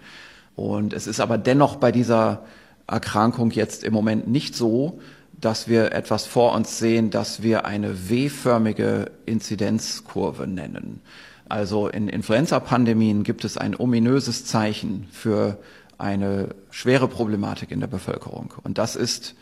Und 0.57 0.93
es 0.93 1.07
ist 1.07 1.21
aber 1.21 1.39
dennoch 1.39 1.77
bei 1.77 1.93
dieser 1.93 2.45
Erkrankung 2.87 3.51
jetzt 3.53 3.85
im 3.85 3.93
Moment 3.93 4.29
nicht 4.29 4.55
so, 4.55 5.01
dass 5.41 5.69
wir 5.69 5.93
etwas 5.93 6.27
vor 6.27 6.55
uns 6.55 6.79
sehen, 6.79 7.11
dass 7.11 7.43
wir 7.43 7.65
eine 7.65 8.09
W-förmige 8.09 9.11
Inzidenzkurve 9.27 10.47
nennen. 10.47 11.01
Also 11.49 11.89
in 11.89 12.09
Influenza-Pandemien 12.09 13.25
gibt 13.25 13.45
es 13.45 13.59
ein 13.59 13.79
ominöses 13.79 14.45
Zeichen 14.45 15.09
für 15.11 15.59
eine 15.99 16.55
schwere 16.71 17.09
Problematik 17.09 17.71
in 17.71 17.81
der 17.81 17.89
Bevölkerung. 17.89 18.55
Und 18.63 18.79
das 18.79 18.97
ist, 18.97 19.35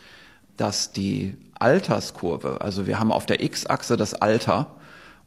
dass 0.57 0.91
die 0.91 1.35
Alterskurve, 1.59 2.61
also 2.61 2.87
wir 2.87 2.99
haben 2.99 3.11
auf 3.11 3.25
der 3.25 3.43
X-Achse 3.43 3.97
das 3.97 4.13
Alter 4.13 4.67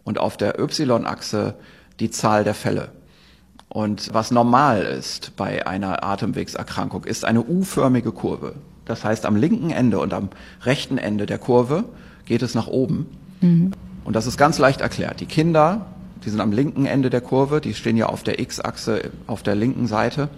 und 0.02 0.18
auf 0.18 0.36
der 0.36 0.58
Y-Achse 0.58 1.54
die 2.00 2.10
Zahl 2.10 2.44
der 2.44 2.54
Fälle. 2.54 2.92
Und 3.68 4.12
was 4.12 4.30
normal 4.30 4.82
ist 4.82 5.36
bei 5.36 5.66
einer 5.66 6.04
Atemwegserkrankung, 6.04 7.04
ist 7.04 7.24
eine 7.24 7.42
U-förmige 7.42 8.12
Kurve. 8.12 8.54
Das 8.84 9.04
heißt, 9.04 9.26
am 9.26 9.36
linken 9.36 9.70
Ende 9.70 9.98
und 9.98 10.12
am 10.12 10.28
rechten 10.62 10.98
Ende 10.98 11.26
der 11.26 11.38
Kurve 11.38 11.84
geht 12.26 12.42
es 12.42 12.54
nach 12.54 12.66
oben. 12.66 13.06
Mhm. 13.40 13.72
Und 14.04 14.14
das 14.14 14.26
ist 14.26 14.36
ganz 14.36 14.58
leicht 14.58 14.80
erklärt. 14.80 15.20
Die 15.20 15.26
Kinder, 15.26 15.86
die 16.24 16.30
sind 16.30 16.40
am 16.40 16.52
linken 16.52 16.86
Ende 16.86 17.10
der 17.10 17.20
Kurve, 17.20 17.60
die 17.60 17.74
stehen 17.74 17.96
ja 17.96 18.06
auf 18.06 18.22
der 18.22 18.38
X-Achse 18.38 19.10
auf 19.26 19.42
der 19.42 19.54
linken 19.54 19.86
Seite 19.86 20.28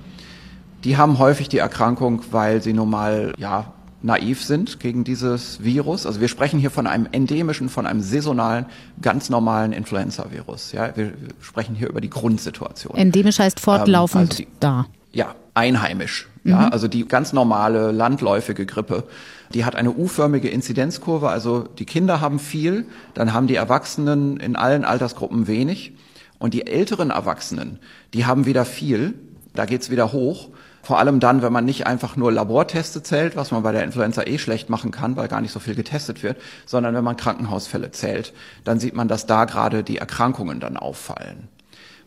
die 0.86 0.96
haben 0.96 1.18
häufig 1.18 1.48
die 1.48 1.58
Erkrankung, 1.58 2.22
weil 2.30 2.62
sie 2.62 2.72
nun 2.72 2.88
mal 2.90 3.32
ja 3.38 3.72
naiv 4.06 4.42
sind 4.42 4.78
gegen 4.78 5.02
dieses 5.02 5.62
Virus. 5.62 6.06
Also 6.06 6.20
wir 6.20 6.28
sprechen 6.28 6.58
hier 6.60 6.70
von 6.70 6.86
einem 6.86 7.08
endemischen, 7.10 7.68
von 7.68 7.86
einem 7.86 8.00
saisonalen, 8.00 8.66
ganz 9.02 9.28
normalen 9.28 9.72
Influenza-Virus. 9.72 10.72
Ja, 10.72 10.96
wir 10.96 11.12
sprechen 11.40 11.74
hier 11.74 11.88
über 11.88 12.00
die 12.00 12.08
Grundsituation. 12.08 12.96
Endemisch 12.96 13.40
heißt 13.40 13.58
fortlaufend 13.58 14.22
ähm, 14.22 14.28
also 14.30 14.42
die, 14.42 14.48
da. 14.60 14.86
Ja, 15.12 15.34
einheimisch. 15.54 16.28
Mhm. 16.44 16.50
Ja, 16.52 16.68
also 16.68 16.86
die 16.86 17.06
ganz 17.06 17.32
normale 17.32 17.90
landläufige 17.90 18.64
Grippe, 18.64 19.04
die 19.52 19.64
hat 19.64 19.74
eine 19.74 19.90
U-förmige 19.90 20.48
Inzidenzkurve. 20.48 21.28
Also 21.28 21.64
die 21.78 21.84
Kinder 21.84 22.20
haben 22.20 22.38
viel, 22.38 22.86
dann 23.14 23.32
haben 23.32 23.48
die 23.48 23.56
Erwachsenen 23.56 24.38
in 24.38 24.54
allen 24.54 24.84
Altersgruppen 24.84 25.48
wenig. 25.48 25.92
Und 26.38 26.54
die 26.54 26.66
älteren 26.66 27.10
Erwachsenen, 27.10 27.80
die 28.14 28.24
haben 28.24 28.46
wieder 28.46 28.64
viel, 28.64 29.14
da 29.54 29.64
geht's 29.64 29.90
wieder 29.90 30.12
hoch. 30.12 30.50
Vor 30.86 31.00
allem 31.00 31.18
dann, 31.18 31.42
wenn 31.42 31.52
man 31.52 31.64
nicht 31.64 31.84
einfach 31.88 32.14
nur 32.14 32.30
Laborteste 32.30 33.02
zählt, 33.02 33.34
was 33.34 33.50
man 33.50 33.64
bei 33.64 33.72
der 33.72 33.82
Influenza 33.82 34.22
eh 34.22 34.38
schlecht 34.38 34.70
machen 34.70 34.92
kann, 34.92 35.16
weil 35.16 35.26
gar 35.26 35.40
nicht 35.40 35.50
so 35.50 35.58
viel 35.58 35.74
getestet 35.74 36.22
wird, 36.22 36.36
sondern 36.64 36.94
wenn 36.94 37.02
man 37.02 37.16
Krankenhausfälle 37.16 37.90
zählt, 37.90 38.32
dann 38.62 38.78
sieht 38.78 38.94
man, 38.94 39.08
dass 39.08 39.26
da 39.26 39.46
gerade 39.46 39.82
die 39.82 39.98
Erkrankungen 39.98 40.60
dann 40.60 40.76
auffallen 40.76 41.48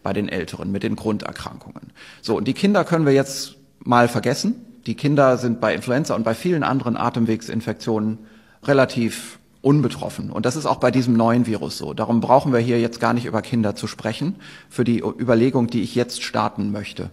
bei 0.02 0.14
den 0.14 0.30
Älteren 0.30 0.72
mit 0.72 0.84
den 0.84 0.96
Grunderkrankungen. 0.96 1.92
So, 2.22 2.38
und 2.38 2.48
die 2.48 2.54
Kinder 2.54 2.86
können 2.86 3.06
wir 3.06 3.12
jetzt 3.12 3.58
mal 3.80 4.08
vergessen. 4.08 4.56
Die 4.86 4.96
Kinder 4.96 5.38
sind 5.38 5.60
bei 5.60 5.76
Influenza 5.76 6.16
und 6.16 6.24
bei 6.24 6.34
vielen 6.34 6.64
anderen 6.64 6.96
Atemwegsinfektionen 6.96 8.20
relativ 8.64 9.40
unbetroffen. 9.62 10.32
Und 10.32 10.46
das 10.46 10.56
ist 10.56 10.66
auch 10.66 10.78
bei 10.78 10.90
diesem 10.90 11.18
neuen 11.18 11.46
Virus 11.48 11.78
so. 11.78 11.94
Darum 11.94 12.22
brauchen 12.22 12.54
wir 12.54 12.60
hier 12.60 12.80
jetzt 12.80 13.02
gar 13.02 13.14
nicht 13.14 13.26
über 13.26 13.42
Kinder 13.42 13.76
zu 13.76 13.88
sprechen, 13.88 14.36
für 14.70 14.86
die 14.86 15.00
Überlegung, 15.00 15.68
die 15.68 15.82
ich 15.82 15.96
jetzt 15.96 16.24
starten 16.24 16.72
möchte. 16.72 17.10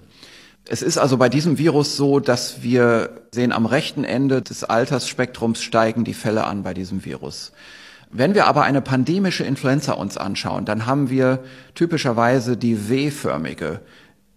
Es 0.68 0.82
ist 0.82 0.98
also 0.98 1.16
bei 1.16 1.28
diesem 1.28 1.58
Virus 1.58 1.96
so, 1.96 2.18
dass 2.18 2.62
wir 2.62 3.10
sehen, 3.32 3.52
am 3.52 3.66
rechten 3.66 4.04
Ende 4.04 4.42
des 4.42 4.64
Altersspektrums 4.64 5.62
steigen 5.62 6.04
die 6.04 6.14
Fälle 6.14 6.44
an 6.44 6.62
bei 6.62 6.74
diesem 6.74 7.04
Virus. 7.04 7.52
Wenn 8.10 8.34
wir 8.34 8.46
aber 8.46 8.62
eine 8.62 8.80
pandemische 8.80 9.44
Influenza 9.44 9.92
uns 9.92 10.16
anschauen, 10.16 10.64
dann 10.64 10.86
haben 10.86 11.10
wir 11.10 11.40
typischerweise 11.74 12.56
die 12.56 12.88
W-förmige 12.88 13.80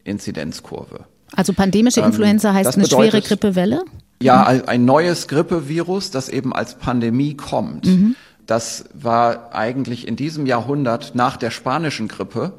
Inzidenzkurve. 0.04 1.06
Also 1.36 1.54
pandemische 1.54 2.02
ähm, 2.02 2.08
Influenza 2.08 2.50
ähm, 2.50 2.56
heißt 2.56 2.76
eine 2.76 2.84
bedeutet, 2.84 3.12
schwere 3.12 3.22
Grippewelle? 3.22 3.86
Ja, 4.22 4.44
ein 4.44 4.86
neues 4.86 5.28
Grippevirus, 5.28 6.12
das 6.12 6.30
eben 6.30 6.54
als 6.54 6.76
Pandemie 6.76 7.36
kommt. 7.36 7.86
Mhm. 7.86 8.16
Das 8.46 8.86
war 8.94 9.54
eigentlich 9.54 10.08
in 10.08 10.16
diesem 10.16 10.46
Jahrhundert 10.46 11.14
nach 11.14 11.38
der 11.38 11.52
spanischen 11.52 12.08
Grippe 12.08 12.54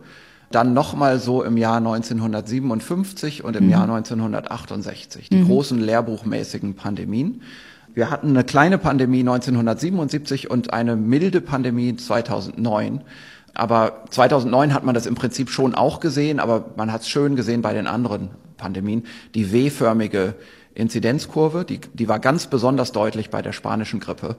dann 0.50 0.74
nochmal 0.74 1.20
so 1.20 1.42
im 1.44 1.56
Jahr 1.56 1.76
1957 1.76 3.44
und 3.44 3.56
im 3.56 3.66
mhm. 3.66 3.70
Jahr 3.70 3.82
1968, 3.84 5.28
die 5.28 5.36
mhm. 5.36 5.46
großen 5.46 5.80
lehrbuchmäßigen 5.80 6.74
Pandemien. 6.74 7.42
Wir 7.94 8.10
hatten 8.10 8.30
eine 8.30 8.44
kleine 8.44 8.78
Pandemie 8.78 9.20
1977 9.20 10.50
und 10.50 10.72
eine 10.72 10.96
milde 10.96 11.40
Pandemie 11.40 11.96
2009. 11.96 13.02
Aber 13.54 14.04
2009 14.10 14.74
hat 14.74 14.84
man 14.84 14.94
das 14.94 15.06
im 15.06 15.14
Prinzip 15.14 15.50
schon 15.50 15.74
auch 15.74 16.00
gesehen, 16.00 16.38
aber 16.40 16.66
man 16.76 16.92
hat 16.92 17.02
es 17.02 17.08
schön 17.08 17.36
gesehen 17.36 17.62
bei 17.62 17.72
den 17.72 17.86
anderen 17.86 18.30
Pandemien. 18.56 19.04
Die 19.34 19.52
W-förmige 19.52 20.34
Inzidenzkurve, 20.74 21.64
die, 21.64 21.80
die 21.94 22.08
war 22.08 22.20
ganz 22.20 22.46
besonders 22.46 22.92
deutlich 22.92 23.30
bei 23.30 23.42
der 23.42 23.52
spanischen 23.52 23.98
Grippe. 23.98 24.36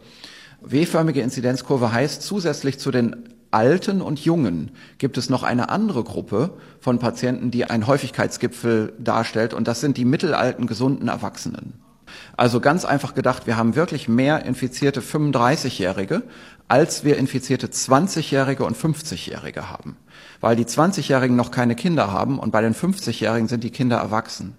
W-förmige 0.61 1.21
Inzidenzkurve 1.21 1.91
heißt 1.91 2.21
zusätzlich 2.21 2.79
zu 2.79 2.91
den 2.91 3.17
Alten 3.51 4.01
und 4.01 4.19
Jungen 4.19 4.71
gibt 4.97 5.17
es 5.17 5.29
noch 5.29 5.43
eine 5.43 5.69
andere 5.69 6.03
Gruppe 6.03 6.51
von 6.79 6.99
Patienten, 6.99 7.51
die 7.51 7.65
einen 7.65 7.85
Häufigkeitsgipfel 7.85 8.93
darstellt, 8.97 9.53
und 9.53 9.67
das 9.67 9.81
sind 9.81 9.97
die 9.97 10.05
mittelalten, 10.05 10.67
gesunden 10.67 11.09
Erwachsenen. 11.09 11.73
Also 12.35 12.59
ganz 12.59 12.85
einfach 12.85 13.13
gedacht, 13.13 13.47
wir 13.47 13.57
haben 13.57 13.75
wirklich 13.75 14.07
mehr 14.07 14.45
infizierte 14.45 15.01
35-Jährige, 15.01 16.23
als 16.67 17.03
wir 17.03 17.17
infizierte 17.17 17.67
20-Jährige 17.67 18.65
und 18.65 18.77
50-Jährige 18.77 19.69
haben. 19.69 19.97
Weil 20.39 20.55
die 20.55 20.65
20-Jährigen 20.65 21.35
noch 21.35 21.51
keine 21.51 21.75
Kinder 21.75 22.11
haben 22.11 22.39
und 22.39 22.51
bei 22.51 22.61
den 22.61 22.73
50-Jährigen 22.73 23.47
sind 23.47 23.63
die 23.63 23.69
Kinder 23.69 23.97
erwachsen. 23.97 24.55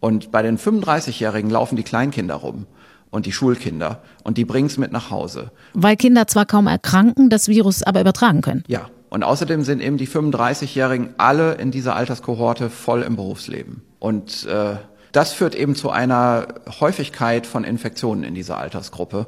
Und 0.00 0.30
bei 0.30 0.42
den 0.42 0.58
35-Jährigen 0.58 1.50
laufen 1.50 1.76
die 1.76 1.82
Kleinkinder 1.82 2.34
rum 2.34 2.66
und 3.10 3.26
die 3.26 3.32
Schulkinder 3.32 4.02
und 4.24 4.38
die 4.38 4.44
bringen 4.44 4.66
es 4.66 4.78
mit 4.78 4.92
nach 4.92 5.10
Hause. 5.10 5.50
Weil 5.74 5.96
Kinder 5.96 6.26
zwar 6.26 6.46
kaum 6.46 6.66
erkranken, 6.66 7.30
das 7.30 7.48
Virus 7.48 7.82
aber 7.82 8.00
übertragen 8.00 8.42
können. 8.42 8.64
Ja. 8.68 8.90
Und 9.08 9.22
außerdem 9.22 9.62
sind 9.62 9.80
eben 9.80 9.98
die 9.98 10.08
35-Jährigen 10.08 11.14
alle 11.16 11.54
in 11.54 11.70
dieser 11.70 11.94
Alterskohorte 11.94 12.70
voll 12.70 13.02
im 13.02 13.16
Berufsleben. 13.16 13.82
Und 14.00 14.46
äh, 14.46 14.76
das 15.12 15.32
führt 15.32 15.54
eben 15.54 15.74
zu 15.74 15.90
einer 15.90 16.48
Häufigkeit 16.80 17.46
von 17.46 17.64
Infektionen 17.64 18.24
in 18.24 18.34
dieser 18.34 18.58
Altersgruppe, 18.58 19.26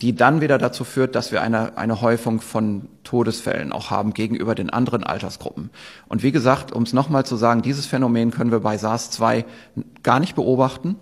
die 0.00 0.14
dann 0.14 0.40
wieder 0.40 0.58
dazu 0.58 0.82
führt, 0.82 1.14
dass 1.14 1.30
wir 1.30 1.42
eine, 1.42 1.76
eine 1.76 2.00
Häufung 2.00 2.40
von 2.40 2.88
Todesfällen 3.04 3.70
auch 3.70 3.90
haben 3.90 4.14
gegenüber 4.14 4.54
den 4.54 4.70
anderen 4.70 5.04
Altersgruppen. 5.04 5.70
Und 6.08 6.22
wie 6.22 6.32
gesagt, 6.32 6.72
um 6.72 6.84
es 6.84 6.92
nochmal 6.92 7.26
zu 7.26 7.36
sagen, 7.36 7.62
dieses 7.62 7.86
Phänomen 7.86 8.30
können 8.30 8.50
wir 8.50 8.60
bei 8.60 8.76
SARS-2 8.76 9.44
gar 10.02 10.20
nicht 10.20 10.34
beobachten 10.34 10.96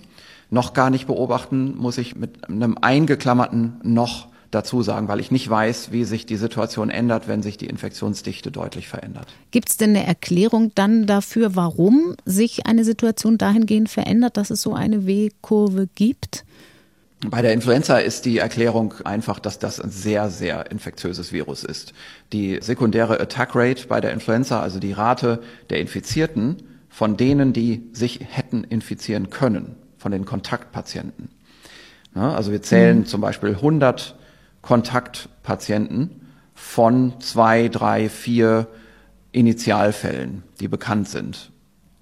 noch 0.51 0.73
gar 0.73 0.91
nicht 0.91 1.07
beobachten, 1.07 1.77
muss 1.77 1.99
ich 1.99 2.17
mit 2.17 2.49
einem 2.49 2.77
eingeklammerten 2.81 3.81
noch 3.83 4.29
dazu 4.51 4.83
sagen, 4.83 5.09
weil 5.09 5.21
ich 5.21 5.31
nicht 5.31 5.49
weiß, 5.49 5.93
wie 5.93 6.05
sich 6.05 6.27
die 6.27 6.37
Situation 6.37 6.91
ändert, 6.91 7.29
wenn 7.29 7.43
sich 7.43 7.59
die 7.59 7.67
Infektionsdichte 7.67 8.51
deutlich 8.51 8.89
verändert. 8.89 9.27
Gibt 9.51 9.69
es 9.69 9.77
denn 9.77 9.91
eine 9.91 10.07
Erklärung 10.07 10.73
dann 10.75 11.07
dafür, 11.07 11.57
warum 11.57 12.15
sich 12.25 12.67
eine 12.67 12.85
Situation 12.85 13.39
dahingehend 13.39 13.89
verändert, 13.89 14.37
dass 14.37 14.51
es 14.51 14.63
so 14.63 14.75
eine 14.75 15.07
W-Kurve 15.07 15.89
gibt? 15.95 16.45
Bei 17.29 17.43
der 17.43 17.55
Influenza 17.55 17.99
ist 17.99 18.25
die 18.25 18.39
Erklärung 18.39 18.95
einfach, 19.05 19.41
dass 19.41 19.59
das 19.59 19.81
ein 19.81 19.91
sehr, 19.91 20.31
sehr 20.31 20.71
infektiöses 20.71 21.33
Virus 21.33 21.65
ist. 21.65 21.93
Die 22.33 22.59
sekundäre 22.61 23.19
Attack 23.19 23.55
Rate 23.55 23.87
bei 23.89 24.01
der 24.01 24.13
Influenza, 24.13 24.61
also 24.61 24.79
die 24.79 24.93
Rate 24.93 25.41
der 25.71 25.81
Infizierten 25.81 26.63
von 26.89 27.17
denen, 27.17 27.53
die 27.53 27.89
sich 27.93 28.21
hätten 28.31 28.65
infizieren 28.65 29.31
können, 29.31 29.77
von 30.07 30.13
den 30.13 30.25
Kontaktpatienten. 30.25 31.31
Ja, 32.15 32.33
also 32.33 32.53
wir 32.53 32.63
zählen 32.63 32.99
mhm. 32.99 33.07
zum 33.07 33.21
Beispiel 33.21 33.57
100 33.57 34.15
Kontaktpatienten 34.63 36.29
von 36.55 37.15
zwei, 37.19 37.67
drei, 37.67 38.09
vier 38.09 38.69
Initialfällen, 39.33 40.45
die 40.61 40.69
bekannt 40.69 41.09
sind. 41.09 41.51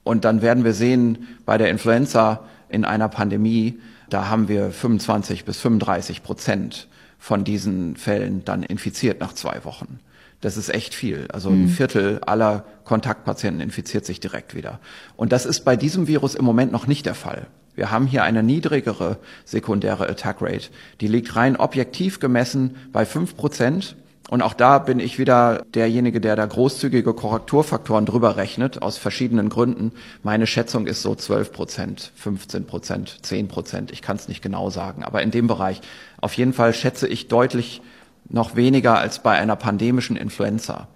Und 0.03 0.27
dann 0.27 0.43
werden 0.43 0.65
wir 0.65 0.75
sehen, 0.75 1.29
bei 1.47 1.57
der 1.57 1.71
Influenza 1.71 2.45
in 2.69 2.85
einer 2.85 3.09
Pandemie, 3.09 3.81
da 4.11 4.29
haben 4.29 4.49
wir 4.49 4.71
25 4.71 5.47
bis 5.47 5.59
35 5.61 6.23
Prozent 6.23 6.89
von 7.19 7.43
diesen 7.43 7.97
Fällen 7.97 8.45
dann 8.45 8.65
infiziert 8.65 9.19
nach 9.19 9.33
zwei 9.33 9.65
Wochen. 9.65 9.99
Das 10.43 10.59
ist 10.59 10.69
echt 10.69 10.93
viel. 10.93 11.27
Also 11.33 11.49
ein 11.49 11.63
mhm. 11.63 11.69
Viertel 11.69 12.21
aller 12.27 12.67
Kontaktpatienten 12.85 13.63
infiziert 13.63 14.05
sich 14.05 14.21
direkt 14.21 14.55
wieder. 14.55 14.79
Und 15.17 15.33
das 15.33 15.47
ist 15.47 15.61
bei 15.61 15.75
diesem 15.75 16.07
Virus 16.07 16.35
im 16.35 16.45
Moment 16.45 16.71
noch 16.71 16.87
nicht 16.87 17.07
der 17.07 17.15
Fall. 17.15 17.47
Wir 17.75 17.91
haben 17.91 18.07
hier 18.07 18.23
eine 18.23 18.43
niedrigere 18.43 19.19
sekundäre 19.45 20.09
Attack 20.09 20.41
Rate. 20.41 20.71
Die 21.01 21.09
liegt 21.09 21.35
rein 21.37 21.57
objektiv 21.57 22.21
gemessen 22.21 22.77
bei 22.93 23.05
fünf 23.05 23.37
Prozent. 23.37 23.97
Und 24.31 24.41
auch 24.41 24.55
da 24.55 24.79
bin 24.79 25.01
ich 25.01 25.19
wieder 25.19 25.65
derjenige, 25.75 26.21
der 26.21 26.35
da 26.35 26.47
großzügige 26.47 27.13
Korrekturfaktoren 27.13 28.07
drüber 28.07 28.37
rechnet, 28.37 28.81
aus 28.81 28.97
verschiedenen 28.97 29.51
Gründen. 29.51 29.93
Meine 30.23 30.47
Schätzung 30.47 30.87
ist 30.87 31.03
so 31.03 31.15
12 31.15 31.53
Prozent, 31.53 32.11
15 32.15 32.65
Prozent, 32.65 33.19
10 33.21 33.49
Prozent. 33.49 33.91
Ich 33.93 34.01
kann 34.01 34.17
es 34.17 34.29
nicht 34.29 34.41
genau 34.41 34.71
sagen. 34.71 35.05
Aber 35.05 35.23
in 35.23 35.31
dem 35.31 35.47
Bereich 35.47 35.83
auf 36.21 36.33
jeden 36.35 36.55
Fall 36.55 36.73
schätze 36.73 37.07
ich 37.07 37.29
deutlich 37.29 37.83
noch 38.29 38.57
weniger 38.57 38.99
als 38.99 39.19
bei 39.19 39.33
einer 39.33 39.57
pandemischen 39.57 40.17
Influenza. 40.17 40.89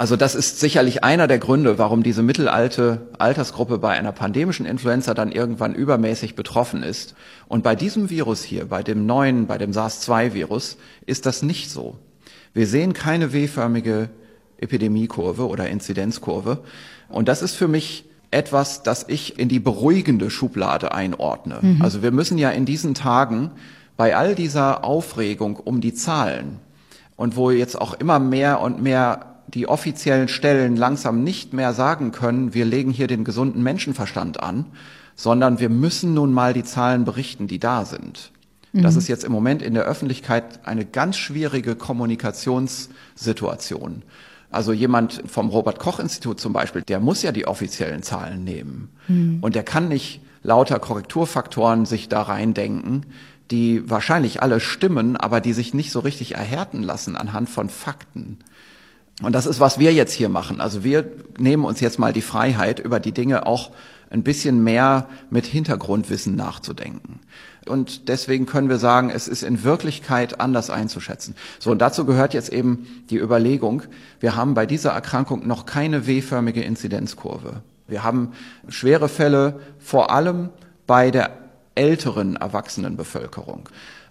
Also 0.00 0.16
das 0.16 0.34
ist 0.34 0.58
sicherlich 0.60 1.04
einer 1.04 1.26
der 1.26 1.38
Gründe, 1.38 1.76
warum 1.76 2.02
diese 2.02 2.22
mittelalte 2.22 3.02
Altersgruppe 3.18 3.76
bei 3.76 3.90
einer 3.90 4.12
pandemischen 4.12 4.64
Influenza 4.64 5.12
dann 5.12 5.30
irgendwann 5.30 5.74
übermäßig 5.74 6.34
betroffen 6.34 6.82
ist. 6.82 7.14
Und 7.48 7.62
bei 7.62 7.76
diesem 7.76 8.08
Virus 8.08 8.42
hier, 8.42 8.64
bei 8.64 8.82
dem 8.82 9.04
neuen, 9.04 9.46
bei 9.46 9.58
dem 9.58 9.74
SARS-2-Virus, 9.74 10.78
ist 11.04 11.26
das 11.26 11.42
nicht 11.42 11.68
so. 11.68 11.98
Wir 12.54 12.66
sehen 12.66 12.94
keine 12.94 13.34
W-förmige 13.34 14.08
Epidemiekurve 14.56 15.46
oder 15.46 15.68
Inzidenzkurve. 15.68 16.60
Und 17.10 17.28
das 17.28 17.42
ist 17.42 17.54
für 17.54 17.68
mich 17.68 18.06
etwas, 18.30 18.82
das 18.82 19.04
ich 19.06 19.38
in 19.38 19.50
die 19.50 19.60
beruhigende 19.60 20.30
Schublade 20.30 20.94
einordne. 20.94 21.58
Mhm. 21.60 21.82
Also 21.82 22.02
wir 22.02 22.10
müssen 22.10 22.38
ja 22.38 22.48
in 22.48 22.64
diesen 22.64 22.94
Tagen 22.94 23.50
bei 23.98 24.16
all 24.16 24.34
dieser 24.34 24.82
Aufregung 24.82 25.56
um 25.56 25.82
die 25.82 25.92
Zahlen 25.92 26.58
und 27.16 27.36
wo 27.36 27.50
jetzt 27.50 27.78
auch 27.78 27.92
immer 27.92 28.18
mehr 28.18 28.62
und 28.62 28.80
mehr 28.80 29.29
die 29.54 29.68
offiziellen 29.68 30.28
Stellen 30.28 30.76
langsam 30.76 31.24
nicht 31.24 31.52
mehr 31.52 31.74
sagen 31.74 32.12
können, 32.12 32.54
wir 32.54 32.64
legen 32.64 32.90
hier 32.90 33.06
den 33.06 33.24
gesunden 33.24 33.62
Menschenverstand 33.62 34.42
an, 34.42 34.64
sondern 35.16 35.60
wir 35.60 35.68
müssen 35.68 36.14
nun 36.14 36.32
mal 36.32 36.54
die 36.54 36.64
Zahlen 36.64 37.04
berichten, 37.04 37.46
die 37.46 37.58
da 37.58 37.84
sind. 37.84 38.32
Mhm. 38.72 38.82
Das 38.82 38.96
ist 38.96 39.08
jetzt 39.08 39.24
im 39.24 39.32
Moment 39.32 39.60
in 39.62 39.74
der 39.74 39.84
Öffentlichkeit 39.84 40.66
eine 40.66 40.86
ganz 40.86 41.16
schwierige 41.16 41.74
Kommunikationssituation. 41.74 44.02
Also 44.50 44.72
jemand 44.72 45.22
vom 45.26 45.48
Robert 45.48 45.78
Koch 45.78 46.00
Institut 46.00 46.40
zum 46.40 46.52
Beispiel, 46.52 46.82
der 46.82 47.00
muss 47.00 47.22
ja 47.22 47.32
die 47.32 47.46
offiziellen 47.46 48.02
Zahlen 48.02 48.44
nehmen. 48.44 48.90
Mhm. 49.08 49.38
Und 49.40 49.54
der 49.54 49.62
kann 49.62 49.88
nicht 49.88 50.20
lauter 50.42 50.78
Korrekturfaktoren 50.78 51.86
sich 51.86 52.08
da 52.08 52.22
reindenken, 52.22 53.06
die 53.50 53.88
wahrscheinlich 53.88 54.42
alle 54.42 54.60
stimmen, 54.60 55.16
aber 55.16 55.40
die 55.40 55.52
sich 55.52 55.74
nicht 55.74 55.90
so 55.90 56.00
richtig 56.00 56.36
erhärten 56.36 56.82
lassen 56.82 57.16
anhand 57.16 57.50
von 57.50 57.68
Fakten. 57.68 58.38
Und 59.22 59.34
das 59.34 59.46
ist, 59.46 59.60
was 59.60 59.78
wir 59.78 59.92
jetzt 59.92 60.12
hier 60.12 60.28
machen. 60.28 60.60
Also 60.60 60.82
wir 60.84 61.10
nehmen 61.38 61.64
uns 61.64 61.80
jetzt 61.80 61.98
mal 61.98 62.12
die 62.12 62.22
Freiheit, 62.22 62.80
über 62.80 63.00
die 63.00 63.12
Dinge 63.12 63.46
auch 63.46 63.70
ein 64.08 64.22
bisschen 64.22 64.64
mehr 64.64 65.08
mit 65.30 65.46
Hintergrundwissen 65.46 66.34
nachzudenken. 66.34 67.20
Und 67.66 68.08
deswegen 68.08 68.46
können 68.46 68.68
wir 68.68 68.78
sagen, 68.78 69.10
es 69.10 69.28
ist 69.28 69.42
in 69.42 69.62
Wirklichkeit 69.62 70.40
anders 70.40 70.70
einzuschätzen. 70.70 71.36
So, 71.58 71.70
und 71.70 71.78
dazu 71.80 72.04
gehört 72.04 72.34
jetzt 72.34 72.50
eben 72.50 72.86
die 73.10 73.18
Überlegung, 73.18 73.82
wir 74.18 74.34
haben 74.34 74.54
bei 74.54 74.66
dieser 74.66 74.90
Erkrankung 74.90 75.46
noch 75.46 75.66
keine 75.66 76.06
W-förmige 76.06 76.62
Inzidenzkurve. 76.62 77.62
Wir 77.86 78.02
haben 78.02 78.32
schwere 78.68 79.08
Fälle 79.08 79.60
vor 79.78 80.10
allem 80.10 80.48
bei 80.86 81.10
der 81.10 81.30
älteren 81.74 82.36
Erwachsenenbevölkerung. 82.36 83.68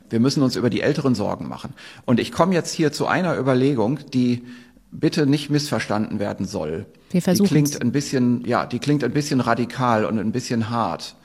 Wir 0.09 0.19
müssen 0.19 0.41
uns 0.43 0.55
über 0.55 0.69
die 0.69 0.81
Älteren 0.81 1.13
Sorgen 1.13 1.47
machen. 1.47 1.73
Und 2.05 2.19
ich 2.19 2.31
komme 2.31 2.53
jetzt 2.53 2.73
hier 2.73 2.91
zu 2.91 3.07
einer 3.07 3.37
Überlegung, 3.37 3.99
die 4.13 4.43
bitte 4.91 5.25
nicht 5.25 5.50
missverstanden 5.50 6.19
werden 6.19 6.46
soll. 6.46 6.86
Wir 7.12 7.22
versuchen 7.22 7.48
die 7.48 7.50
klingt 7.50 7.81
ein 7.81 7.91
bisschen, 7.91 8.46
ja, 8.46 8.65
die 8.65 8.79
klingt 8.79 9.03
ein 9.03 9.12
bisschen 9.12 9.41
radikal 9.41 10.05
und 10.05 10.19
ein 10.19 10.31
bisschen 10.31 10.69
hart. 10.69 11.15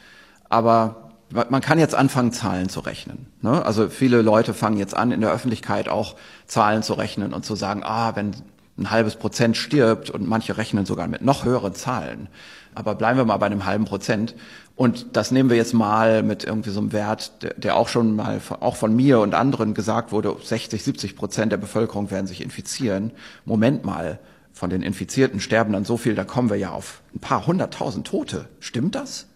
Aber 0.49 1.05
man 1.31 1.61
kann 1.61 1.79
jetzt 1.79 1.95
anfangen, 1.95 2.33
Zahlen 2.33 2.69
zu 2.69 2.81
rechnen. 2.81 3.27
Ne? 3.41 3.65
Also 3.65 3.89
viele 3.89 4.23
Leute 4.23 4.55
fangen 4.55 4.77
jetzt 4.77 4.97
an, 4.97 5.11
in 5.11 5.21
der 5.21 5.33
Öffentlichkeit 5.33 5.89
auch 5.89 6.17
Zahlen 6.47 6.83
zu 6.83 6.95
rechnen 6.95 7.33
und 7.33 7.45
zu 7.45 7.57
sagen, 7.57 7.83
ah, 7.83 8.15
wenn 8.15 8.33
ein 8.77 8.91
halbes 8.91 9.17
Prozent 9.17 9.57
stirbt 9.57 10.11
und 10.11 10.27
manche 10.27 10.57
rechnen 10.57 10.87
sogar 10.87 11.07
mit 11.07 11.23
noch 11.23 11.45
höheren 11.45 11.75
Zahlen. 11.75 12.29
Aber 12.75 12.95
bleiben 12.95 13.19
wir 13.19 13.25
mal 13.25 13.37
bei 13.37 13.47
einem 13.47 13.65
halben 13.65 13.85
Prozent. 13.85 14.35
Und 14.77 15.17
das 15.17 15.31
nehmen 15.31 15.51
wir 15.51 15.57
jetzt 15.57 15.75
mal 15.75 16.25
mit 16.25 16.43
irgendwie 16.43 16.71
so 16.71 16.81
einem 16.81 16.93
Wert, 16.93 17.43
der, 17.43 17.55
der 17.55 17.77
auch 17.77 17.89
schon 17.89 18.17
mal 18.17 18.41
auch 18.59 18.75
von 18.75 18.95
mir 18.95 19.21
und 19.21 19.35
anderen 19.35 19.75
gesagt 19.75 20.11
wurde, 20.11 20.35
60, 20.43 20.83
70 20.83 21.17
Prozent 21.17 21.53
der 21.53 21.59
Bevölkerung 21.59 22.11
werden 22.11 22.27
sich 22.27 22.41
infizieren. 22.41 23.13
Moment 23.45 23.85
mal, 23.85 24.19
von 24.53 24.71
den 24.71 24.83
Infizierten 24.83 25.41
sterben 25.41 25.73
dann 25.73 25.85
so 25.85 25.97
viel, 25.97 26.15
da 26.15 26.25
kommen 26.25 26.51
wir 26.51 26.57
ja 26.57 26.71
auf 26.71 27.03
ein 27.15 27.21
paar 27.21 27.47
hunderttausend 27.47 28.07
Tote. 28.07 28.49
Stimmt 28.61 28.95
das? 28.95 29.27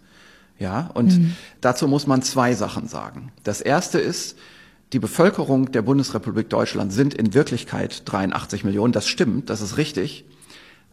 Ja, 0.59 0.91
und 0.95 1.17
mhm. 1.17 1.37
dazu 1.61 1.87
muss 1.87 2.09
man 2.09 2.23
zwei 2.23 2.55
Sachen 2.55 2.89
sagen. 2.89 3.31
Das 3.45 3.61
erste 3.61 4.01
ist, 4.01 4.37
die 4.93 4.99
Bevölkerung 4.99 5.71
der 5.73 5.83
Bundesrepublik 5.83 6.49
Deutschland 6.49 6.93
sind 6.93 7.15
in 7.15 7.35
Wirklichkeit 7.35 8.03
83 8.07 8.65
Millionen. 8.65 8.93
Das 8.93 9.07
stimmt, 9.09 9.51
das 9.51 9.61
ist 9.61 9.77
richtig. 9.77 10.25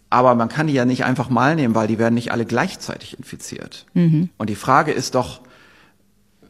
Aber 0.10 0.36
man 0.36 0.50
kann 0.50 0.68
die 0.68 0.74
ja 0.74 0.86
nicht 0.86 1.06
einfach 1.06 1.30
mal 1.30 1.56
nehmen, 1.56 1.76
weil 1.76 1.88
die 1.88 1.98
werden 1.98 2.14
nicht 2.14 2.32
alle 2.32 2.46
gleichzeitig 2.46 3.18
infiziert. 3.18 3.86
Mhm. 3.94 4.30
Und 4.38 4.50
die 4.50 4.56
Frage 4.56 4.92
ist 4.92 5.16
doch, 5.16 5.42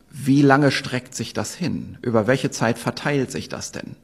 wie 0.09 0.41
lange 0.41 0.71
streckt 0.71 1.13
sich 1.13 1.33
das 1.33 1.53
hin? 1.53 1.97
Über 2.01 2.27
welche 2.27 2.49
Zeit 2.49 2.79
verteilt 2.79 3.31
sich 3.31 3.49
das 3.49 3.71
denn? 3.71 3.95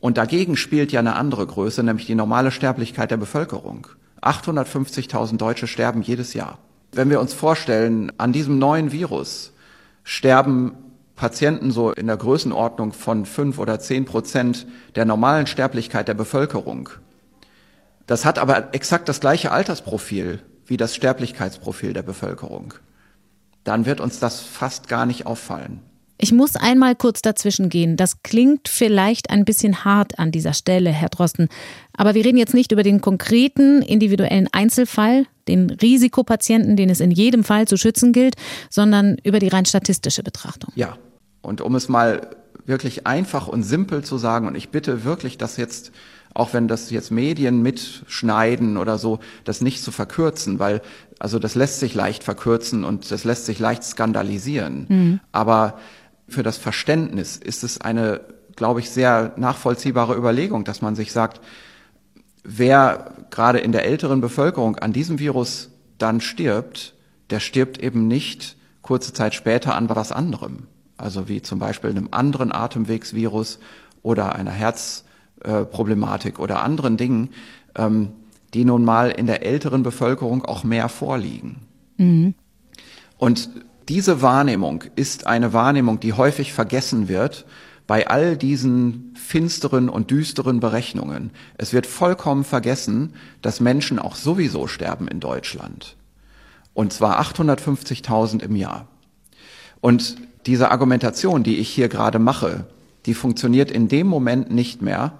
Und 0.00 0.18
dagegen 0.18 0.56
spielt 0.56 0.90
ja 0.90 1.00
eine 1.00 1.14
andere 1.14 1.46
Größe, 1.46 1.82
nämlich 1.82 2.06
die 2.06 2.16
normale 2.16 2.50
Sterblichkeit 2.50 3.10
der 3.10 3.18
Bevölkerung. 3.18 3.86
850.000 4.20 5.36
Deutsche 5.36 5.66
sterben 5.66 6.02
jedes 6.02 6.34
Jahr. 6.34 6.58
Wenn 6.92 7.08
wir 7.08 7.20
uns 7.20 7.32
vorstellen, 7.32 8.12
an 8.18 8.32
diesem 8.32 8.58
neuen 8.58 8.90
Virus 8.92 9.52
sterben 10.04 10.72
Patienten 11.22 11.70
so 11.70 11.92
in 11.92 12.08
der 12.08 12.16
Größenordnung 12.16 12.92
von 12.92 13.26
fünf 13.26 13.60
oder 13.60 13.78
zehn 13.78 14.06
Prozent 14.06 14.66
der 14.96 15.04
normalen 15.04 15.46
Sterblichkeit 15.46 16.08
der 16.08 16.14
Bevölkerung. 16.14 16.88
Das 18.08 18.24
hat 18.24 18.40
aber 18.40 18.74
exakt 18.74 19.08
das 19.08 19.20
gleiche 19.20 19.52
Altersprofil 19.52 20.40
wie 20.66 20.76
das 20.76 20.96
Sterblichkeitsprofil 20.96 21.92
der 21.92 22.02
Bevölkerung. 22.02 22.74
Dann 23.62 23.86
wird 23.86 24.00
uns 24.00 24.18
das 24.18 24.40
fast 24.40 24.88
gar 24.88 25.06
nicht 25.06 25.24
auffallen. 25.24 25.78
Ich 26.18 26.32
muss 26.32 26.56
einmal 26.56 26.96
kurz 26.96 27.22
dazwischen 27.22 27.68
gehen. 27.68 27.96
Das 27.96 28.24
klingt 28.24 28.66
vielleicht 28.66 29.30
ein 29.30 29.44
bisschen 29.44 29.84
hart 29.84 30.18
an 30.18 30.32
dieser 30.32 30.54
Stelle, 30.54 30.90
Herr 30.90 31.08
Drosten. 31.08 31.48
Aber 31.96 32.16
wir 32.16 32.24
reden 32.24 32.38
jetzt 32.38 32.52
nicht 32.52 32.72
über 32.72 32.82
den 32.82 33.00
konkreten, 33.00 33.80
individuellen 33.82 34.48
Einzelfall, 34.50 35.26
den 35.46 35.70
Risikopatienten, 35.70 36.74
den 36.74 36.90
es 36.90 36.98
in 36.98 37.12
jedem 37.12 37.44
Fall 37.44 37.68
zu 37.68 37.76
schützen 37.76 38.12
gilt, 38.12 38.34
sondern 38.70 39.18
über 39.22 39.38
die 39.38 39.48
rein 39.48 39.66
statistische 39.66 40.24
Betrachtung. 40.24 40.72
Ja. 40.74 40.98
Und 41.42 41.60
um 41.60 41.74
es 41.74 41.88
mal 41.88 42.30
wirklich 42.64 43.06
einfach 43.06 43.48
und 43.48 43.62
simpel 43.62 44.04
zu 44.04 44.16
sagen, 44.18 44.46
und 44.46 44.54
ich 44.54 44.70
bitte 44.70 45.04
wirklich, 45.04 45.36
dass 45.36 45.56
jetzt 45.56 45.92
auch 46.34 46.54
wenn 46.54 46.68
das 46.68 46.90
jetzt 46.90 47.10
Medien 47.10 47.62
mitschneiden 47.62 48.76
oder 48.76 48.98
so, 48.98 49.20
das 49.44 49.60
nicht 49.60 49.82
zu 49.82 49.90
verkürzen, 49.90 50.58
weil 50.58 50.80
also 51.18 51.38
das 51.38 51.54
lässt 51.54 51.78
sich 51.80 51.94
leicht 51.94 52.24
verkürzen 52.24 52.84
und 52.84 53.10
das 53.10 53.24
lässt 53.24 53.46
sich 53.46 53.58
leicht 53.58 53.84
skandalisieren. 53.84 54.86
Mhm. 54.88 55.20
Aber 55.30 55.78
für 56.28 56.42
das 56.42 56.56
Verständnis 56.56 57.36
ist 57.36 57.62
es 57.64 57.80
eine, 57.80 58.20
glaube 58.56 58.80
ich, 58.80 58.90
sehr 58.90 59.32
nachvollziehbare 59.36 60.16
Überlegung, 60.16 60.64
dass 60.64 60.82
man 60.82 60.96
sich 60.96 61.12
sagt, 61.12 61.40
wer 62.44 63.12
gerade 63.30 63.58
in 63.58 63.72
der 63.72 63.84
älteren 63.84 64.20
Bevölkerung 64.20 64.76
an 64.76 64.92
diesem 64.92 65.18
Virus 65.18 65.70
dann 65.98 66.20
stirbt, 66.20 66.94
der 67.30 67.40
stirbt 67.40 67.78
eben 67.78 68.08
nicht 68.08 68.56
kurze 68.80 69.12
Zeit 69.12 69.34
später 69.34 69.74
an 69.74 69.88
was 69.88 70.10
anderem. 70.10 70.66
Also 71.02 71.28
wie 71.28 71.42
zum 71.42 71.58
Beispiel 71.58 71.90
einem 71.90 72.08
anderen 72.12 72.52
Atemwegsvirus 72.52 73.58
oder 74.02 74.36
einer 74.36 74.52
Herzproblematik 74.52 76.38
oder 76.38 76.62
anderen 76.62 76.96
Dingen, 76.96 77.30
ähm, 77.74 78.12
die 78.54 78.64
nun 78.64 78.84
mal 78.84 79.10
in 79.10 79.26
der 79.26 79.44
älteren 79.44 79.82
Bevölkerung 79.82 80.44
auch 80.44 80.62
mehr 80.62 80.88
vorliegen. 80.88 81.56
Mhm. 81.96 82.34
Und 83.18 83.50
diese 83.88 84.22
Wahrnehmung 84.22 84.84
ist 84.94 85.26
eine 85.26 85.52
Wahrnehmung, 85.52 85.98
die 85.98 86.12
häufig 86.12 86.52
vergessen 86.52 87.08
wird 87.08 87.46
bei 87.88 88.06
all 88.06 88.36
diesen 88.36 89.12
finsteren 89.16 89.88
und 89.88 90.12
düsteren 90.12 90.60
Berechnungen. 90.60 91.30
Es 91.58 91.72
wird 91.72 91.86
vollkommen 91.86 92.44
vergessen, 92.44 93.14
dass 93.42 93.58
Menschen 93.58 93.98
auch 93.98 94.14
sowieso 94.14 94.68
sterben 94.68 95.08
in 95.08 95.18
Deutschland. 95.18 95.96
Und 96.74 96.92
zwar 96.92 97.20
850.000 97.20 98.40
im 98.42 98.54
Jahr. 98.54 98.86
Und 99.80 100.16
diese 100.46 100.70
Argumentation, 100.70 101.42
die 101.42 101.58
ich 101.58 101.68
hier 101.68 101.88
gerade 101.88 102.18
mache, 102.18 102.66
die 103.06 103.14
funktioniert 103.14 103.70
in 103.70 103.88
dem 103.88 104.06
Moment 104.06 104.50
nicht 104.50 104.82
mehr, 104.82 105.12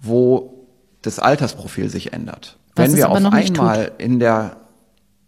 wo 0.00 0.66
das 1.02 1.18
Altersprofil 1.18 1.88
sich 1.88 2.12
ändert. 2.12 2.58
Was 2.74 2.88
Wenn 2.88 2.96
wir 2.96 3.10
auf 3.10 3.24
einmal 3.24 3.92
in 3.98 4.18
der 4.18 4.56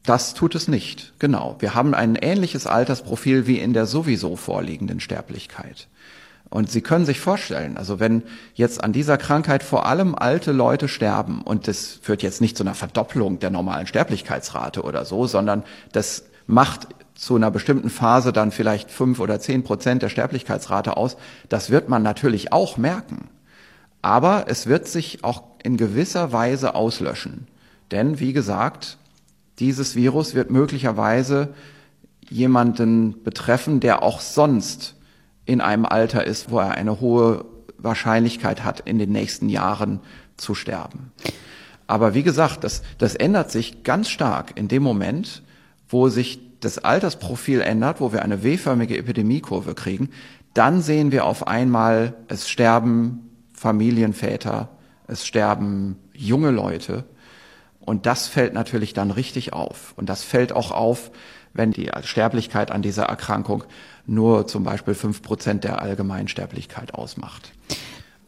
das 0.04 0.32
tut 0.32 0.54
es 0.54 0.66
nicht, 0.66 1.12
genau. 1.18 1.56
Wir 1.58 1.74
haben 1.74 1.94
ein 1.94 2.16
ähnliches 2.16 2.66
Altersprofil 2.66 3.46
wie 3.46 3.58
in 3.58 3.74
der 3.74 3.86
sowieso 3.86 4.34
vorliegenden 4.34 4.98
Sterblichkeit. 4.98 5.88
Und 6.48 6.70
Sie 6.70 6.80
können 6.80 7.04
sich 7.04 7.20
vorstellen, 7.20 7.76
also 7.76 8.00
wenn 8.00 8.24
jetzt 8.54 8.82
an 8.82 8.92
dieser 8.92 9.18
Krankheit 9.18 9.62
vor 9.62 9.86
allem 9.86 10.16
alte 10.16 10.52
Leute 10.52 10.88
sterben, 10.88 11.42
und 11.42 11.68
das 11.68 11.98
führt 12.02 12.22
jetzt 12.22 12.40
nicht 12.40 12.56
zu 12.56 12.64
einer 12.64 12.74
Verdopplung 12.74 13.38
der 13.38 13.50
normalen 13.50 13.86
Sterblichkeitsrate 13.86 14.82
oder 14.82 15.04
so, 15.04 15.26
sondern 15.26 15.62
das 15.92 16.24
macht 16.50 16.88
zu 17.14 17.36
einer 17.36 17.50
bestimmten 17.50 17.90
Phase 17.90 18.32
dann 18.32 18.50
vielleicht 18.50 18.90
fünf 18.90 19.20
oder 19.20 19.40
zehn 19.40 19.62
Prozent 19.62 20.02
der 20.02 20.08
Sterblichkeitsrate 20.08 20.96
aus, 20.96 21.16
das 21.48 21.70
wird 21.70 21.88
man 21.88 22.02
natürlich 22.02 22.52
auch 22.52 22.76
merken. 22.76 23.28
Aber 24.02 24.46
es 24.48 24.66
wird 24.66 24.88
sich 24.88 25.22
auch 25.22 25.42
in 25.62 25.76
gewisser 25.76 26.32
Weise 26.32 26.74
auslöschen. 26.74 27.46
Denn, 27.90 28.20
wie 28.20 28.32
gesagt, 28.32 28.96
dieses 29.58 29.94
Virus 29.94 30.34
wird 30.34 30.50
möglicherweise 30.50 31.54
jemanden 32.30 33.22
betreffen, 33.22 33.80
der 33.80 34.02
auch 34.02 34.20
sonst 34.20 34.94
in 35.44 35.60
einem 35.60 35.84
Alter 35.84 36.26
ist, 36.26 36.50
wo 36.50 36.58
er 36.58 36.70
eine 36.70 37.00
hohe 37.00 37.44
Wahrscheinlichkeit 37.76 38.64
hat, 38.64 38.80
in 38.80 38.98
den 38.98 39.12
nächsten 39.12 39.48
Jahren 39.48 40.00
zu 40.36 40.54
sterben. 40.54 41.12
Aber 41.86 42.14
wie 42.14 42.22
gesagt, 42.22 42.64
das, 42.64 42.82
das 42.98 43.14
ändert 43.14 43.50
sich 43.50 43.82
ganz 43.82 44.08
stark 44.08 44.52
in 44.54 44.68
dem 44.68 44.82
Moment, 44.82 45.42
wo 45.90 46.08
sich 46.08 46.40
das 46.60 46.78
Altersprofil 46.78 47.60
ändert, 47.60 48.00
wo 48.00 48.12
wir 48.12 48.22
eine 48.22 48.42
W-förmige 48.42 48.96
Epidemiekurve 48.96 49.74
kriegen. 49.74 50.10
Dann 50.54 50.80
sehen 50.82 51.12
wir 51.12 51.24
auf 51.26 51.46
einmal, 51.46 52.14
es 52.28 52.48
sterben 52.48 53.30
Familienväter, 53.52 54.68
es 55.06 55.26
sterben 55.26 55.96
junge 56.12 56.50
Leute. 56.50 57.04
Und 57.80 58.06
das 58.06 58.28
fällt 58.28 58.54
natürlich 58.54 58.92
dann 58.92 59.10
richtig 59.10 59.52
auf. 59.52 59.94
Und 59.96 60.08
das 60.08 60.22
fällt 60.22 60.52
auch 60.52 60.70
auf, 60.70 61.10
wenn 61.52 61.72
die 61.72 61.90
Sterblichkeit 62.02 62.70
an 62.70 62.82
dieser 62.82 63.04
Erkrankung 63.04 63.64
nur 64.06 64.46
zum 64.46 64.64
Beispiel 64.64 64.94
fünf 64.94 65.22
Prozent 65.22 65.64
der 65.64 65.82
allgemeinen 65.82 66.28
Sterblichkeit 66.28 66.94
ausmacht. 66.94 67.52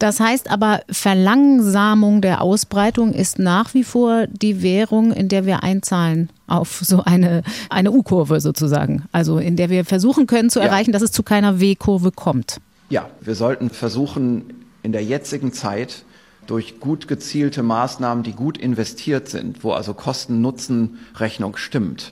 Das 0.03 0.19
heißt 0.19 0.51
aber, 0.51 0.81
Verlangsamung 0.89 2.19
der 2.19 2.41
Ausbreitung 2.41 3.13
ist 3.13 3.39
nach 3.39 3.73
wie 3.73 3.85
vor 3.85 4.27
die 4.27 4.61
Währung, 4.61 5.13
in 5.13 5.29
der 5.29 5.45
wir 5.45 5.63
einzahlen 5.63 6.29
auf 6.45 6.81
so 6.83 7.05
eine, 7.05 7.41
eine 7.69 7.89
U-Kurve 7.89 8.41
sozusagen. 8.41 9.05
Also 9.13 9.37
in 9.37 9.55
der 9.55 9.69
wir 9.69 9.85
versuchen 9.85 10.27
können 10.27 10.49
zu 10.49 10.59
erreichen, 10.59 10.89
ja. 10.89 10.91
dass 10.95 11.03
es 11.03 11.13
zu 11.13 11.23
keiner 11.23 11.61
W-Kurve 11.61 12.11
kommt. 12.11 12.59
Ja, 12.89 13.09
wir 13.21 13.35
sollten 13.35 13.69
versuchen, 13.69 14.65
in 14.81 14.91
der 14.91 15.05
jetzigen 15.05 15.53
Zeit 15.53 16.03
durch 16.47 16.81
gut 16.81 17.07
gezielte 17.07 17.63
Maßnahmen, 17.63 18.25
die 18.25 18.33
gut 18.33 18.57
investiert 18.57 19.29
sind, 19.29 19.63
wo 19.63 19.71
also 19.71 19.93
Kosten-Nutzen-Rechnung 19.93 21.55
stimmt. 21.55 22.11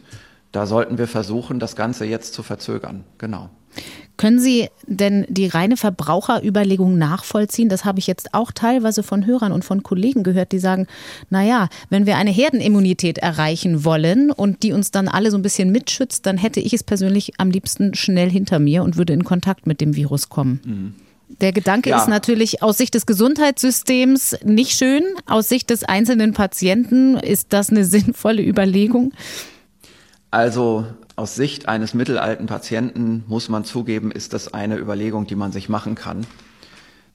Da 0.54 0.66
sollten 0.66 0.98
wir 0.98 1.10
versuchen, 1.10 1.60
das 1.60 1.76
Ganze 1.76 2.06
jetzt 2.06 2.36
zu 2.36 2.42
verzögern. 2.42 3.04
Genau. 3.18 3.50
Können 4.22 4.40
Sie 4.40 4.68
denn 4.86 5.26
die 5.30 5.48
reine 5.48 5.78
Verbraucherüberlegung 5.78 6.96
nachvollziehen? 6.96 7.70
Das 7.70 7.86
habe 7.86 7.98
ich 7.98 8.06
jetzt 8.06 8.36
auch 8.36 8.52
teilweise 8.52 9.02
von 9.02 9.26
Hörern 9.26 9.52
und 9.52 9.66
von 9.66 9.82
Kollegen 9.82 10.22
gehört, 10.22 10.52
die 10.52 10.60
sagen, 10.60 10.86
na 11.32 11.44
ja, 11.44 11.70
wenn 11.90 12.06
wir 12.06 12.18
eine 12.18 12.30
Herdenimmunität 12.30 13.18
erreichen 13.18 13.84
wollen 13.84 14.30
und 14.30 14.62
die 14.62 14.74
uns 14.74 14.92
dann 14.92 15.08
alle 15.08 15.32
so 15.32 15.40
ein 15.40 15.42
bisschen 15.42 15.72
mitschützt, 15.72 16.28
dann 16.28 16.38
hätte 16.38 16.60
ich 16.60 16.72
es 16.72 16.84
persönlich 16.84 17.34
am 17.40 17.50
liebsten 17.50 17.96
schnell 17.96 18.30
hinter 18.30 18.60
mir 18.60 18.84
und 18.84 18.96
würde 18.96 19.14
in 19.14 19.24
Kontakt 19.24 19.66
mit 19.66 19.82
dem 19.82 19.96
Virus 19.96 20.30
kommen. 20.30 20.62
Mhm. 20.64 20.94
Der 21.42 21.52
Gedanke 21.52 21.90
ja. 21.90 22.00
ist 22.00 22.08
natürlich 22.08 22.62
aus 22.62 22.78
Sicht 22.78 22.94
des 22.94 23.08
Gesundheitssystems 23.08 24.38
nicht 24.44 24.78
schön. 24.78 25.02
Aus 25.26 25.50
Sicht 25.50 25.72
des 25.72 25.84
einzelnen 25.84 26.34
Patienten 26.34 27.18
ist 27.18 27.54
das 27.54 27.72
eine 27.72 27.86
sinnvolle 27.86 28.44
Überlegung. 28.44 29.14
Also 30.30 30.86
aus 31.22 31.36
Sicht 31.36 31.70
eines 31.70 31.94
mittelalten 31.94 32.48
Patienten 32.48 33.24
muss 33.28 33.48
man 33.48 33.64
zugeben, 33.64 34.10
ist 34.10 34.34
das 34.34 34.56
eine 34.56 34.78
Überlegung, 34.78 35.28
die 35.28 35.36
man 35.36 35.52
sich 35.52 35.70
machen 35.70 35.94
kann. 35.94 36.26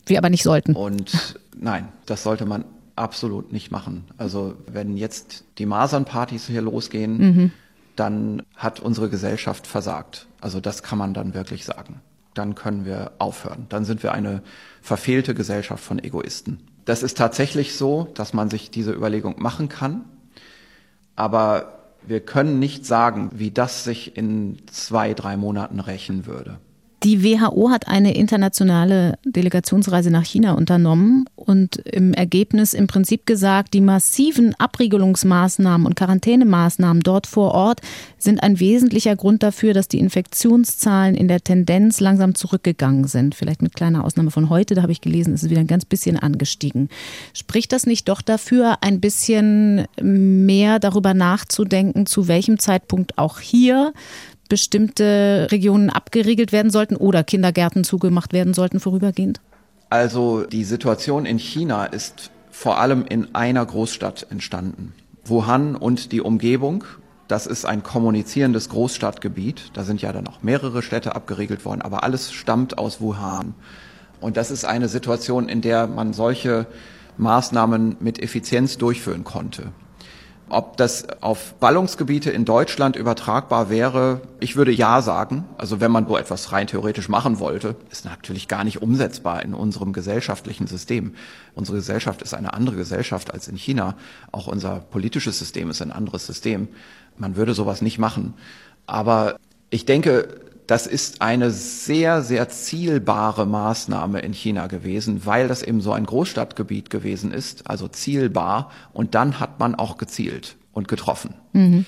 Wir 0.06 0.18
aber 0.18 0.30
nicht 0.30 0.44
sollten. 0.44 0.76
Und 0.76 1.40
nein, 1.58 1.88
das 2.06 2.22
sollte 2.22 2.46
man 2.46 2.64
absolut 2.94 3.52
nicht 3.52 3.72
machen. 3.72 4.04
Also 4.16 4.54
wenn 4.70 4.96
jetzt 4.96 5.42
die 5.58 5.66
Masernpartys 5.66 6.46
hier 6.46 6.62
losgehen, 6.62 7.18
mhm. 7.18 7.52
dann 7.96 8.42
hat 8.54 8.78
unsere 8.78 9.08
Gesellschaft 9.08 9.66
versagt. 9.66 10.28
Also 10.40 10.60
das 10.60 10.84
kann 10.84 10.98
man 10.98 11.12
dann 11.12 11.34
wirklich 11.34 11.64
sagen. 11.64 12.00
Dann 12.32 12.54
können 12.54 12.84
wir 12.84 13.10
aufhören. 13.18 13.66
Dann 13.70 13.84
sind 13.84 14.04
wir 14.04 14.12
eine 14.12 14.40
verfehlte 14.82 15.34
Gesellschaft 15.34 15.82
von 15.82 15.98
Egoisten. 15.98 16.60
Das 16.84 17.02
ist 17.02 17.16
tatsächlich 17.18 17.74
so, 17.74 18.06
dass 18.14 18.32
man 18.32 18.50
sich 18.50 18.70
diese 18.70 18.92
Überlegung 18.92 19.34
machen 19.42 19.68
kann. 19.68 20.04
Aber 21.16 21.75
wir 22.06 22.20
können 22.20 22.58
nicht 22.58 22.86
sagen, 22.86 23.30
wie 23.34 23.50
das 23.50 23.84
sich 23.84 24.16
in 24.16 24.58
zwei, 24.66 25.14
drei 25.14 25.36
Monaten 25.36 25.80
rächen 25.80 26.26
würde. 26.26 26.58
Die 27.06 27.22
WHO 27.22 27.70
hat 27.70 27.86
eine 27.86 28.16
internationale 28.16 29.16
Delegationsreise 29.24 30.10
nach 30.10 30.24
China 30.24 30.54
unternommen 30.54 31.26
und 31.36 31.76
im 31.76 32.12
Ergebnis 32.12 32.74
im 32.74 32.88
Prinzip 32.88 33.26
gesagt, 33.26 33.74
die 33.74 33.80
massiven 33.80 34.56
Abriegelungsmaßnahmen 34.58 35.86
und 35.86 35.94
Quarantänemaßnahmen 35.94 37.04
dort 37.04 37.28
vor 37.28 37.52
Ort 37.52 37.80
sind 38.18 38.42
ein 38.42 38.58
wesentlicher 38.58 39.14
Grund 39.14 39.44
dafür, 39.44 39.72
dass 39.72 39.86
die 39.86 40.00
Infektionszahlen 40.00 41.14
in 41.14 41.28
der 41.28 41.42
Tendenz 41.42 42.00
langsam 42.00 42.34
zurückgegangen 42.34 43.04
sind. 43.04 43.36
Vielleicht 43.36 43.62
mit 43.62 43.76
kleiner 43.76 44.04
Ausnahme 44.04 44.32
von 44.32 44.50
heute, 44.50 44.74
da 44.74 44.82
habe 44.82 44.90
ich 44.90 45.00
gelesen, 45.00 45.32
ist 45.32 45.44
es 45.44 45.50
wieder 45.50 45.60
ein 45.60 45.68
ganz 45.68 45.84
bisschen 45.84 46.18
angestiegen. 46.18 46.88
Spricht 47.34 47.70
das 47.70 47.86
nicht 47.86 48.08
doch 48.08 48.20
dafür, 48.20 48.78
ein 48.80 49.00
bisschen 49.00 49.86
mehr 50.02 50.80
darüber 50.80 51.14
nachzudenken, 51.14 52.06
zu 52.06 52.26
welchem 52.26 52.58
Zeitpunkt 52.58 53.16
auch 53.16 53.38
hier 53.38 53.92
bestimmte 54.48 55.48
Regionen 55.50 55.90
abgeriegelt 55.90 56.52
werden 56.52 56.70
sollten 56.70 56.96
oder 56.96 57.24
Kindergärten 57.24 57.84
zugemacht 57.84 58.32
werden 58.32 58.54
sollten 58.54 58.80
vorübergehend? 58.80 59.40
Also 59.90 60.44
die 60.44 60.64
Situation 60.64 61.26
in 61.26 61.38
China 61.38 61.86
ist 61.86 62.30
vor 62.50 62.78
allem 62.78 63.04
in 63.06 63.34
einer 63.34 63.64
Großstadt 63.64 64.26
entstanden. 64.30 64.94
Wuhan 65.24 65.76
und 65.76 66.12
die 66.12 66.20
Umgebung. 66.20 66.84
Das 67.28 67.46
ist 67.46 67.66
ein 67.66 67.82
kommunizierendes 67.82 68.68
Großstadtgebiet. 68.68 69.70
Da 69.74 69.84
sind 69.84 70.00
ja 70.00 70.12
dann 70.12 70.28
auch 70.28 70.42
mehrere 70.42 70.82
Städte 70.82 71.14
abgeriegelt 71.16 71.64
worden, 71.64 71.82
aber 71.82 72.04
alles 72.04 72.32
stammt 72.32 72.78
aus 72.78 73.00
Wuhan. 73.00 73.54
Und 74.20 74.36
das 74.36 74.50
ist 74.50 74.64
eine 74.64 74.88
Situation, 74.88 75.48
in 75.48 75.60
der 75.60 75.86
man 75.86 76.12
solche 76.12 76.66
Maßnahmen 77.18 77.96
mit 78.00 78.22
Effizienz 78.22 78.78
durchführen 78.78 79.24
konnte. 79.24 79.72
Ob 80.48 80.76
das 80.76 81.08
auf 81.22 81.54
Ballungsgebiete 81.54 82.30
in 82.30 82.44
Deutschland 82.44 82.94
übertragbar 82.94 83.68
wäre, 83.68 84.20
ich 84.38 84.54
würde 84.54 84.70
ja 84.70 85.02
sagen. 85.02 85.44
Also 85.58 85.80
wenn 85.80 85.90
man 85.90 86.06
so 86.06 86.16
etwas 86.16 86.52
rein 86.52 86.68
theoretisch 86.68 87.08
machen 87.08 87.40
wollte, 87.40 87.74
ist 87.90 88.04
natürlich 88.04 88.46
gar 88.46 88.62
nicht 88.62 88.80
umsetzbar 88.80 89.42
in 89.42 89.54
unserem 89.54 89.92
gesellschaftlichen 89.92 90.68
System. 90.68 91.14
Unsere 91.56 91.78
Gesellschaft 91.78 92.22
ist 92.22 92.32
eine 92.32 92.54
andere 92.54 92.76
Gesellschaft 92.76 93.34
als 93.34 93.48
in 93.48 93.56
China. 93.56 93.96
Auch 94.30 94.46
unser 94.46 94.76
politisches 94.78 95.36
System 95.36 95.68
ist 95.68 95.82
ein 95.82 95.90
anderes 95.90 96.26
System. 96.26 96.68
Man 97.18 97.34
würde 97.34 97.52
sowas 97.52 97.82
nicht 97.82 97.98
machen. 97.98 98.34
Aber 98.86 99.38
ich 99.70 99.84
denke, 99.84 100.40
das 100.66 100.86
ist 100.86 101.22
eine 101.22 101.50
sehr, 101.50 102.22
sehr 102.22 102.48
zielbare 102.48 103.46
Maßnahme 103.46 104.20
in 104.20 104.32
China 104.32 104.66
gewesen, 104.66 105.24
weil 105.24 105.48
das 105.48 105.62
eben 105.62 105.80
so 105.80 105.92
ein 105.92 106.06
Großstadtgebiet 106.06 106.90
gewesen 106.90 107.32
ist, 107.32 107.70
also 107.70 107.88
zielbar. 107.88 108.70
Und 108.92 109.14
dann 109.14 109.38
hat 109.38 109.60
man 109.60 109.74
auch 109.74 109.96
gezielt 109.96 110.56
und 110.72 110.88
getroffen. 110.88 111.34
Mhm. 111.52 111.86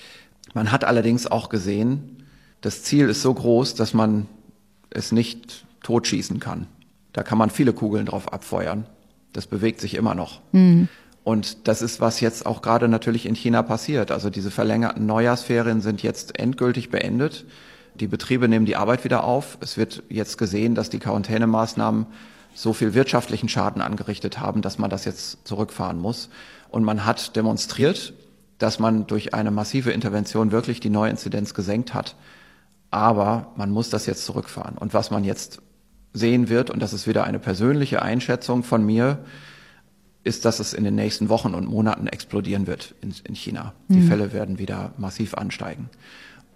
Man 0.54 0.70
hat 0.70 0.84
allerdings 0.84 1.26
auch 1.26 1.48
gesehen, 1.48 2.24
das 2.60 2.82
Ziel 2.82 3.08
ist 3.08 3.22
so 3.22 3.34
groß, 3.34 3.74
dass 3.74 3.94
man 3.94 4.26
es 4.90 5.12
nicht 5.12 5.64
totschießen 5.82 6.40
kann. 6.40 6.66
Da 7.12 7.22
kann 7.22 7.38
man 7.38 7.50
viele 7.50 7.72
Kugeln 7.72 8.06
drauf 8.06 8.32
abfeuern. 8.32 8.86
Das 9.32 9.46
bewegt 9.46 9.80
sich 9.80 9.94
immer 9.94 10.14
noch. 10.14 10.40
Mhm. 10.52 10.88
Und 11.24 11.68
das 11.68 11.82
ist, 11.82 12.00
was 12.00 12.20
jetzt 12.20 12.46
auch 12.46 12.62
gerade 12.62 12.88
natürlich 12.88 13.26
in 13.26 13.34
China 13.34 13.62
passiert. 13.62 14.10
Also 14.10 14.30
diese 14.30 14.50
verlängerten 14.50 15.04
Neujahrsferien 15.04 15.80
sind 15.80 16.02
jetzt 16.02 16.38
endgültig 16.38 16.90
beendet. 16.90 17.44
Die 18.00 18.06
Betriebe 18.06 18.48
nehmen 18.48 18.66
die 18.66 18.76
Arbeit 18.76 19.04
wieder 19.04 19.24
auf. 19.24 19.58
Es 19.60 19.76
wird 19.76 20.02
jetzt 20.08 20.38
gesehen, 20.38 20.74
dass 20.74 20.90
die 20.90 20.98
Quarantänemaßnahmen 20.98 22.06
so 22.54 22.72
viel 22.72 22.94
wirtschaftlichen 22.94 23.48
Schaden 23.48 23.82
angerichtet 23.82 24.40
haben, 24.40 24.62
dass 24.62 24.78
man 24.78 24.90
das 24.90 25.04
jetzt 25.04 25.46
zurückfahren 25.46 25.98
muss. 25.98 26.28
Und 26.70 26.84
man 26.84 27.04
hat 27.04 27.36
demonstriert, 27.36 28.14
dass 28.58 28.78
man 28.78 29.06
durch 29.06 29.34
eine 29.34 29.50
massive 29.50 29.90
Intervention 29.90 30.52
wirklich 30.52 30.80
die 30.80 30.90
Neuinzidenz 30.90 31.54
gesenkt 31.54 31.94
hat. 31.94 32.16
Aber 32.90 33.52
man 33.56 33.70
muss 33.70 33.90
das 33.90 34.06
jetzt 34.06 34.24
zurückfahren. 34.24 34.76
Und 34.78 34.94
was 34.94 35.10
man 35.10 35.24
jetzt 35.24 35.60
sehen 36.12 36.48
wird, 36.48 36.70
und 36.70 36.80
das 36.80 36.92
ist 36.92 37.06
wieder 37.06 37.24
eine 37.24 37.38
persönliche 37.38 38.02
Einschätzung 38.02 38.62
von 38.62 38.84
mir, 38.84 39.18
ist, 40.24 40.44
dass 40.44 40.58
es 40.58 40.72
in 40.72 40.84
den 40.84 40.94
nächsten 40.94 41.28
Wochen 41.28 41.54
und 41.54 41.68
Monaten 41.68 42.06
explodieren 42.06 42.66
wird 42.66 42.94
in, 43.00 43.14
in 43.24 43.34
China. 43.34 43.72
Mhm. 43.88 43.94
Die 43.94 44.02
Fälle 44.02 44.32
werden 44.32 44.58
wieder 44.58 44.92
massiv 44.98 45.34
ansteigen 45.34 45.90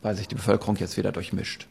weil 0.03 0.17
sich 0.17 0.29
die 0.29 0.35
Bevölkerung 0.35 0.77
jetzt 0.77 0.97
wieder 0.97 1.12
durchmischt. 1.12 1.67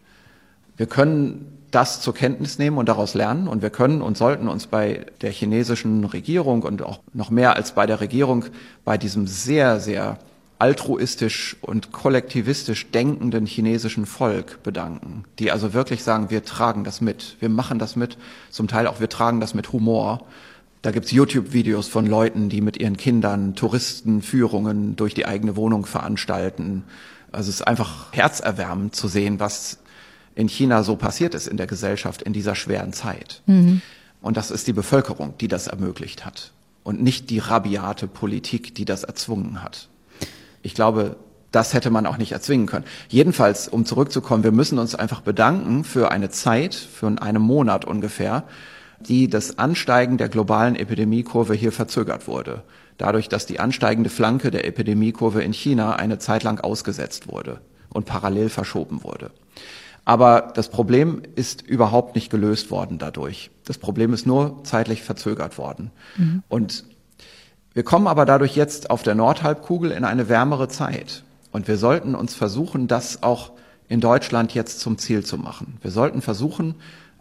Wir 0.77 0.87
können 0.87 1.57
das 1.71 2.01
zur 2.01 2.13
Kenntnis 2.13 2.59
nehmen 2.59 2.77
und 2.77 2.89
daraus 2.89 3.13
lernen 3.13 3.47
und 3.47 3.61
wir 3.61 3.69
können 3.69 4.01
und 4.01 4.17
sollten 4.17 4.47
uns 4.47 4.67
bei 4.67 5.05
der 5.21 5.31
chinesischen 5.31 6.03
Regierung 6.03 6.63
und 6.63 6.81
auch 6.81 6.99
noch 7.13 7.29
mehr 7.29 7.55
als 7.55 7.73
bei 7.73 7.85
der 7.85 8.01
Regierung 8.01 8.45
bei 8.83 8.97
diesem 8.97 9.27
sehr, 9.27 9.79
sehr 9.79 10.17
altruistisch 10.59 11.57
und 11.61 11.91
kollektivistisch 11.91 12.91
denkenden 12.91 13.47
chinesischen 13.47 14.05
Volk 14.05 14.61
bedanken, 14.61 15.23
die 15.39 15.51
also 15.51 15.73
wirklich 15.73 16.03
sagen, 16.03 16.29
wir 16.29 16.45
tragen 16.45 16.83
das 16.83 17.01
mit, 17.01 17.37
wir 17.39 17.49
machen 17.49 17.79
das 17.79 17.95
mit, 17.95 18.17
zum 18.51 18.67
Teil 18.67 18.85
auch 18.85 18.99
wir 18.99 19.09
tragen 19.09 19.39
das 19.39 19.55
mit 19.55 19.71
Humor. 19.71 20.25
Da 20.83 20.91
gibt's 20.91 21.11
YouTube-Videos 21.11 21.87
von 21.87 22.05
Leuten, 22.05 22.49
die 22.49 22.61
mit 22.61 22.77
ihren 22.77 22.97
Kindern 22.97 23.55
Touristenführungen 23.55 24.95
durch 24.95 25.13
die 25.13 25.25
eigene 25.25 25.55
Wohnung 25.55 25.85
veranstalten 25.85 26.83
also 27.31 27.49
es 27.49 27.55
ist 27.55 27.67
einfach 27.67 28.11
herzerwärmend 28.11 28.95
zu 28.95 29.07
sehen, 29.07 29.39
was 29.39 29.79
in 30.35 30.47
China 30.47 30.83
so 30.83 30.95
passiert 30.95 31.35
ist 31.35 31.47
in 31.47 31.57
der 31.57 31.67
Gesellschaft 31.67 32.21
in 32.21 32.33
dieser 32.33 32.55
schweren 32.55 32.93
Zeit. 32.93 33.41
Mhm. 33.45 33.81
Und 34.21 34.37
das 34.37 34.51
ist 34.51 34.67
die 34.67 34.73
Bevölkerung, 34.73 35.33
die 35.39 35.47
das 35.47 35.67
ermöglicht 35.67 36.25
hat 36.25 36.51
und 36.83 37.01
nicht 37.01 37.29
die 37.29 37.39
rabiate 37.39 38.07
Politik, 38.07 38.75
die 38.75 38.85
das 38.85 39.03
erzwungen 39.03 39.63
hat. 39.63 39.89
Ich 40.61 40.73
glaube, 40.73 41.15
das 41.51 41.73
hätte 41.73 41.89
man 41.89 42.05
auch 42.05 42.17
nicht 42.17 42.31
erzwingen 42.31 42.65
können. 42.65 42.85
Jedenfalls, 43.09 43.67
um 43.67 43.85
zurückzukommen, 43.85 44.43
wir 44.43 44.51
müssen 44.51 44.79
uns 44.79 44.95
einfach 44.95 45.21
bedanken 45.21 45.83
für 45.83 46.11
eine 46.11 46.29
Zeit, 46.29 46.75
für 46.75 47.07
einen 47.07 47.41
Monat 47.41 47.83
ungefähr, 47.83 48.43
die 48.99 49.27
das 49.27 49.57
Ansteigen 49.57 50.17
der 50.17 50.29
globalen 50.29 50.75
Epidemiekurve 50.75 51.53
hier 51.53 51.71
verzögert 51.71 52.27
wurde 52.27 52.63
dadurch, 53.01 53.29
dass 53.29 53.45
die 53.45 53.59
ansteigende 53.59 54.09
Flanke 54.09 54.51
der 54.51 54.65
Epidemiekurve 54.65 55.41
in 55.41 55.53
China 55.53 55.95
eine 55.95 56.19
Zeit 56.19 56.43
lang 56.43 56.59
ausgesetzt 56.59 57.27
wurde 57.27 57.59
und 57.89 58.05
parallel 58.05 58.49
verschoben 58.49 59.03
wurde. 59.03 59.31
Aber 60.05 60.51
das 60.55 60.69
Problem 60.69 61.21
ist 61.35 61.61
überhaupt 61.61 62.15
nicht 62.15 62.29
gelöst 62.29 62.71
worden 62.71 62.97
dadurch. 62.97 63.51
Das 63.65 63.77
Problem 63.77 64.13
ist 64.13 64.25
nur 64.25 64.63
zeitlich 64.63 65.03
verzögert 65.03 65.57
worden. 65.57 65.91
Mhm. 66.17 66.43
Und 66.47 66.85
wir 67.73 67.83
kommen 67.83 68.07
aber 68.07 68.25
dadurch 68.25 68.55
jetzt 68.55 68.89
auf 68.89 69.03
der 69.03 69.15
Nordhalbkugel 69.15 69.91
in 69.91 70.03
eine 70.03 70.27
wärmere 70.29 70.67
Zeit. 70.67 71.23
Und 71.51 71.67
wir 71.67 71.77
sollten 71.77 72.15
uns 72.15 72.33
versuchen, 72.33 72.87
das 72.87 73.23
auch 73.23 73.51
in 73.87 73.99
Deutschland 73.99 74.53
jetzt 74.53 74.79
zum 74.79 74.97
Ziel 74.97 75.25
zu 75.25 75.37
machen. 75.37 75.77
Wir 75.81 75.91
sollten 75.91 76.21
versuchen, 76.21 76.75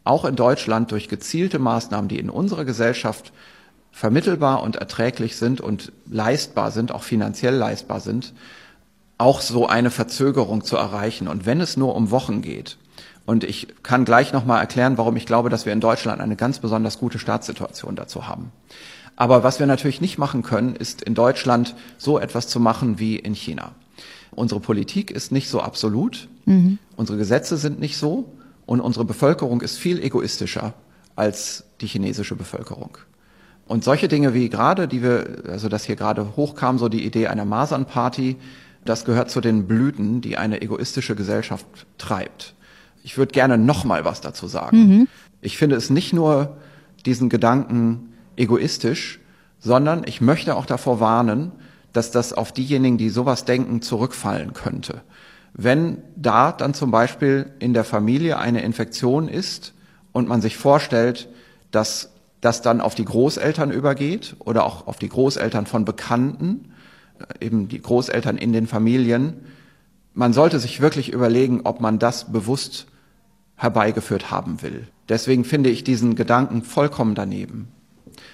auch 0.04 0.24
in 0.24 0.36
Deutschland 0.36 0.90
durch 0.92 1.08
gezielte 1.08 1.58
Maßnahmen, 1.58 2.08
die 2.08 2.18
in 2.18 2.30
unserer 2.30 2.64
Gesellschaft 2.64 3.32
vermittelbar 3.92 4.62
und 4.62 4.76
erträglich 4.76 5.36
sind 5.36 5.60
und 5.60 5.92
leistbar 6.10 6.70
sind, 6.70 6.92
auch 6.92 7.02
finanziell 7.02 7.54
leistbar 7.54 8.00
sind, 8.00 8.32
auch 9.18 9.40
so 9.40 9.66
eine 9.66 9.90
Verzögerung 9.90 10.64
zu 10.64 10.76
erreichen. 10.76 11.28
Und 11.28 11.44
wenn 11.46 11.60
es 11.60 11.76
nur 11.76 11.94
um 11.94 12.10
Wochen 12.10 12.40
geht, 12.42 12.78
und 13.26 13.44
ich 13.44 13.68
kann 13.82 14.04
gleich 14.04 14.32
nochmal 14.32 14.60
erklären, 14.60 14.98
warum 14.98 15.16
ich 15.16 15.26
glaube, 15.26 15.50
dass 15.50 15.66
wir 15.66 15.72
in 15.72 15.80
Deutschland 15.80 16.20
eine 16.20 16.36
ganz 16.36 16.58
besonders 16.58 16.98
gute 16.98 17.18
Startsituation 17.18 17.94
dazu 17.94 18.26
haben. 18.26 18.50
Aber 19.14 19.42
was 19.44 19.60
wir 19.60 19.66
natürlich 19.66 20.00
nicht 20.00 20.18
machen 20.18 20.42
können, 20.42 20.74
ist 20.74 21.02
in 21.02 21.14
Deutschland 21.14 21.74
so 21.98 22.18
etwas 22.18 22.48
zu 22.48 22.58
machen 22.58 22.98
wie 22.98 23.16
in 23.16 23.34
China. 23.34 23.72
Unsere 24.30 24.60
Politik 24.60 25.10
ist 25.10 25.30
nicht 25.30 25.48
so 25.48 25.60
absolut, 25.60 26.28
mhm. 26.46 26.78
unsere 26.96 27.18
Gesetze 27.18 27.56
sind 27.56 27.78
nicht 27.78 27.98
so 27.98 28.32
und 28.66 28.80
unsere 28.80 29.04
Bevölkerung 29.04 29.60
ist 29.60 29.78
viel 29.78 30.02
egoistischer 30.02 30.72
als 31.16 31.64
die 31.80 31.86
chinesische 31.86 32.34
Bevölkerung. 32.34 32.96
Und 33.70 33.84
solche 33.84 34.08
Dinge 34.08 34.34
wie 34.34 34.48
gerade, 34.48 34.88
die 34.88 35.00
wir, 35.00 35.44
also 35.48 35.68
dass 35.68 35.84
hier 35.84 35.94
gerade 35.94 36.34
hochkam, 36.34 36.76
so 36.76 36.88
die 36.88 37.06
Idee 37.06 37.28
einer 37.28 37.44
Masernparty, 37.44 38.36
das 38.84 39.04
gehört 39.04 39.30
zu 39.30 39.40
den 39.40 39.68
Blüten, 39.68 40.20
die 40.20 40.36
eine 40.36 40.60
egoistische 40.60 41.14
Gesellschaft 41.14 41.64
treibt. 41.96 42.56
Ich 43.04 43.16
würde 43.16 43.30
gerne 43.30 43.58
noch 43.58 43.84
mal 43.84 44.04
was 44.04 44.20
dazu 44.20 44.48
sagen. 44.48 44.76
Mhm. 44.76 45.08
Ich 45.40 45.56
finde 45.56 45.76
es 45.76 45.88
nicht 45.88 46.12
nur 46.12 46.56
diesen 47.06 47.28
Gedanken 47.28 48.12
egoistisch, 48.34 49.20
sondern 49.60 50.02
ich 50.04 50.20
möchte 50.20 50.56
auch 50.56 50.66
davor 50.66 50.98
warnen, 50.98 51.52
dass 51.92 52.10
das 52.10 52.32
auf 52.32 52.50
diejenigen, 52.50 52.98
die 52.98 53.08
sowas 53.08 53.44
denken, 53.44 53.82
zurückfallen 53.82 54.52
könnte. 54.52 55.02
Wenn 55.54 55.98
da 56.16 56.50
dann 56.50 56.74
zum 56.74 56.90
Beispiel 56.90 57.52
in 57.60 57.72
der 57.72 57.84
Familie 57.84 58.40
eine 58.40 58.62
Infektion 58.62 59.28
ist 59.28 59.74
und 60.10 60.26
man 60.26 60.40
sich 60.40 60.56
vorstellt, 60.56 61.28
dass 61.70 62.10
das 62.40 62.62
dann 62.62 62.80
auf 62.80 62.94
die 62.94 63.04
Großeltern 63.04 63.70
übergeht 63.70 64.36
oder 64.38 64.64
auch 64.64 64.86
auf 64.86 64.98
die 64.98 65.08
Großeltern 65.08 65.66
von 65.66 65.84
Bekannten, 65.84 66.72
äh, 67.18 67.44
eben 67.44 67.68
die 67.68 67.80
Großeltern 67.80 68.38
in 68.38 68.52
den 68.52 68.66
Familien, 68.66 69.44
man 70.14 70.32
sollte 70.32 70.58
sich 70.58 70.80
wirklich 70.80 71.12
überlegen, 71.12 71.60
ob 71.64 71.80
man 71.80 71.98
das 71.98 72.32
bewusst 72.32 72.86
herbeigeführt 73.56 74.30
haben 74.30 74.62
will. 74.62 74.88
Deswegen 75.08 75.44
finde 75.44 75.70
ich 75.70 75.84
diesen 75.84 76.16
Gedanken 76.16 76.62
vollkommen 76.62 77.14
daneben, 77.14 77.68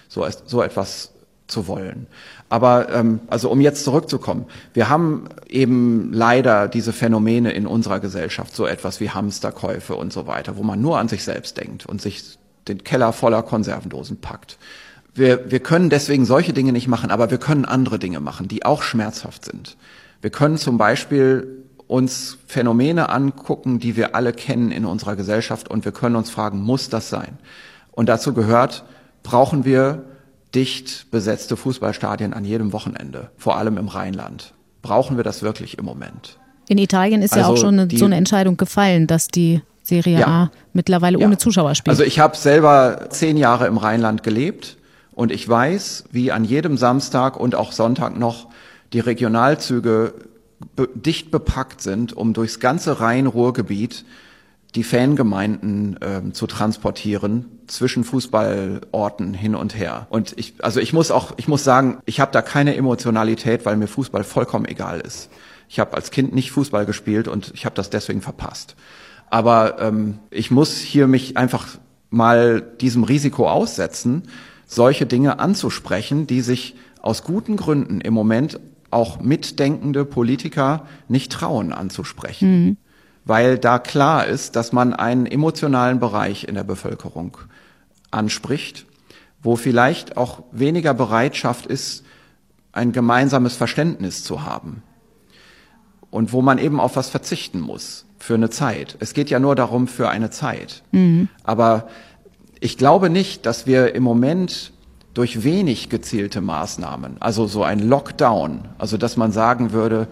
so, 0.09 0.27
so 0.47 0.63
etwas 0.63 1.13
zu 1.47 1.69
wollen. 1.69 2.07
Aber 2.49 2.93
ähm, 2.93 3.21
also 3.29 3.51
um 3.51 3.61
jetzt 3.61 3.85
zurückzukommen, 3.85 4.47
wir 4.73 4.89
haben 4.89 5.29
eben 5.49 6.13
leider 6.13 6.69
diese 6.69 6.93
Phänomene 6.93 7.53
in 7.53 7.67
unserer 7.67 8.01
Gesellschaft, 8.01 8.55
so 8.55 8.67
etwas 8.67 9.01
wie 9.01 9.11
Hamsterkäufe 9.11 9.95
und 9.95 10.13
so 10.13 10.27
weiter, 10.27 10.57
wo 10.57 10.63
man 10.63 10.81
nur 10.81 10.99
an 10.99 11.09
sich 11.09 11.25
selbst 11.25 11.57
denkt 11.57 11.87
und 11.87 12.01
sich 12.01 12.39
den 12.69 12.85
Keller 12.85 13.13
voller 13.13 13.43
Konservendosen 13.43 14.19
packt. 14.21 14.59
Wir, 15.15 15.51
wir 15.51 15.61
können 15.61 15.89
deswegen 15.89 16.27
solche 16.27 16.53
Dinge 16.53 16.73
nicht 16.73 16.89
machen, 16.89 17.11
aber 17.11 17.31
wir 17.31 17.39
können 17.39 17.65
andere 17.65 17.99
Dinge 17.99 18.21
machen, 18.21 18.49
die 18.49 18.65
auch 18.65 18.83
schmerzhaft 18.83 19.45
sind. 19.45 19.77
Wir 20.21 20.31
können 20.31 20.59
zum 20.59 20.77
Beispiel 20.77 21.65
uns 21.87 22.39
Phänomene 22.47 23.09
angucken, 23.09 23.79
die 23.79 23.97
wir 23.97 24.15
alle 24.15 24.33
kennen 24.33 24.71
in 24.71 24.85
unserer 24.85 25.17
Gesellschaft 25.17 25.69
und 25.69 25.85
wir 25.85 25.93
können 25.93 26.17
uns 26.17 26.31
fragen, 26.31 26.61
muss 26.61 26.89
das 26.89 27.09
sein? 27.09 27.39
Und 27.93 28.09
dazu 28.09 28.35
gehört, 28.35 28.85
brauchen 29.23 29.65
wir 29.65 30.05
dicht 30.55 31.11
besetzte 31.11 31.57
Fußballstadien 31.57 32.33
an 32.33 32.45
jedem 32.45 32.73
Wochenende, 32.73 33.31
vor 33.37 33.57
allem 33.57 33.79
im 33.79 33.89
Rheinland. 33.89 34.55
Brauchen 34.83 35.17
wir 35.17 35.25
das 35.25 35.43
wirklich 35.43 35.79
im 35.79 35.85
Moment? 35.85 36.39
In 36.69 36.79
Italien 36.79 37.23
ist 37.23 37.33
also 37.33 37.41
ja 37.41 37.47
auch 37.47 37.51
also 37.53 37.67
schon 37.67 37.79
eine, 37.81 37.97
so 37.97 38.05
eine 38.05 38.17
Entscheidung 38.17 38.57
gefallen, 38.57 39.07
dass 39.07 39.29
die 39.29 39.63
Serie 39.83 40.21
ja, 40.21 40.27
A 40.27 40.51
mittlerweile 40.73 41.19
ja. 41.19 41.27
ohne 41.27 41.39
Zuschauer 41.39 41.75
spielt. 41.75 41.91
Also 41.91 42.03
ich 42.03 42.19
habe 42.19 42.37
selber 42.37 43.07
zehn 43.11 43.37
Jahre 43.37 43.67
im 43.67 43.77
Rheinland 43.77 44.23
gelebt 44.23 44.77
und 45.13 45.31
ich 45.31 45.49
weiß, 45.49 46.05
wie 46.11 46.33
an 46.33 46.45
jedem 46.45 46.77
Samstag 46.77 47.39
und 47.39 47.55
auch 47.55 47.73
Sonntag 47.73 48.19
noch 48.19 48.49
die 48.93 49.01
Regionalzüge 49.01 50.15
be 50.75 50.89
dicht 50.95 51.31
bepackt 51.31 51.83
sind, 51.83 52.13
um 52.15 52.33
durchs 52.33 52.61
ganze 52.61 53.01
Rhein-Ruhr-Gebiet 53.01 54.05
die 54.75 54.85
Fangemeinden 54.85 55.97
äh, 56.01 56.33
zu 56.33 56.47
transportieren 56.47 57.47
zwischen 57.67 58.05
Fußballorten 58.05 59.35
hin 59.35 59.55
und 59.55 59.77
her. 59.77 60.07
Und 60.11 60.35
ich, 60.39 60.55
also 60.63 60.81
ich 60.81 60.93
muss 60.93 61.11
auch, 61.11 61.33
ich 61.37 61.49
muss 61.49 61.65
sagen, 61.65 61.99
ich 62.05 62.21
habe 62.21 62.33
da 62.33 62.43
keine 62.43 62.77
Emotionalität, 62.77 63.65
weil 63.65 63.77
mir 63.77 63.89
Fußball 63.89 64.25
vollkommen 64.25 64.67
egal 64.67 65.01
ist. 65.01 65.31
Ich 65.69 65.79
habe 65.79 65.95
als 65.95 66.11
Kind 66.11 66.35
nicht 66.35 66.53
Fußball 66.53 66.87
gespielt 66.87 67.29
und 67.29 67.53
ich 67.55 67.65
habe 67.65 67.75
das 67.75 67.91
deswegen 67.91 68.23
verpasst. 68.23 68.77
Aber 69.31 69.81
ähm, 69.81 70.19
ich 70.31 70.51
muss 70.51 70.79
hier 70.79 71.07
mich 71.07 71.37
einfach 71.37 71.67
mal 72.11 72.61
diesem 72.61 73.03
Risiko 73.05 73.49
aussetzen, 73.49 74.25
solche 74.67 75.07
Dinge 75.07 75.39
anzusprechen, 75.39 76.27
die 76.27 76.41
sich 76.41 76.77
aus 77.03 77.25
guten 77.25 77.57
Gründen 77.57 78.01
im 78.01 78.15
Moment 78.15 78.61
auch 78.91 79.21
mitdenkende 79.21 80.05
Politiker 80.05 80.87
nicht 81.09 81.33
trauen 81.33 81.73
anzusprechen. 81.73 82.65
Mhm 82.65 82.77
weil 83.27 83.59
da 83.59 83.81
klar 83.81 84.27
ist, 84.27 84.57
dass 84.57 84.73
man 84.73 84.95
einen 84.95 85.27
emotionalen 85.27 85.99
Bereich 85.99 86.45
in 86.45 86.55
der 86.55 86.63
Bevölkerung 86.63 87.37
anspricht, 88.13 88.87
wo 89.43 89.57
vielleicht 89.57 90.17
auch 90.17 90.45
weniger 90.53 90.95
Bereitschaft 90.95 91.67
ist, 91.67 92.05
ein 92.71 92.93
gemeinsames 92.93 93.57
Verständnis 93.57 94.23
zu 94.23 94.45
haben 94.45 94.83
und 96.17 96.33
wo 96.33 96.41
man 96.41 96.57
eben 96.57 96.81
auf 96.81 96.97
was 96.97 97.11
verzichten 97.11 97.61
muss 97.61 98.07
für 98.19 98.33
eine 98.35 98.49
Zeit. 98.49 98.97
Es 99.01 99.13
geht 99.13 99.29
ja 99.29 99.39
nur 99.39 99.55
darum 99.55 99.87
für 99.87 100.09
eine 100.09 100.31
Zeit. 100.31 100.83
Mhm. 100.91 101.29
Aber 101.45 101.89
ich 102.59 102.79
glaube 102.79 103.11
nicht, 103.11 103.45
dass 103.45 103.67
wir 103.67 103.95
im 103.95 104.03
Moment 104.03 104.73
durch 105.13 105.45
wenig 105.45 105.91
gezielte 105.91 106.41
Maßnahmen, 106.41 107.17
also 107.21 107.47
so 107.47 107.65
ein 107.65 107.87
Lockdown, 107.87 108.63
also 108.79 108.97
dass 108.97 109.19
man 109.19 109.31
sagen 109.31 109.73
würde, 109.73 110.09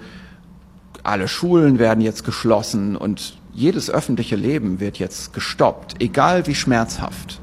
alle 1.02 1.26
Schulen 1.26 1.78
werden 1.78 2.02
jetzt 2.02 2.22
geschlossen 2.22 2.96
und 2.96 3.38
jedes 3.54 3.88
öffentliche 3.88 4.36
Leben 4.36 4.80
wird 4.80 4.98
jetzt 4.98 5.32
gestoppt, 5.32 6.02
egal 6.02 6.46
wie 6.46 6.54
schmerzhaft. 6.54 7.40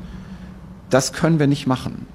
Das 0.92 1.14
können 1.14 1.40
wir 1.40 1.48
nicht 1.48 1.66
machen. 1.66 2.06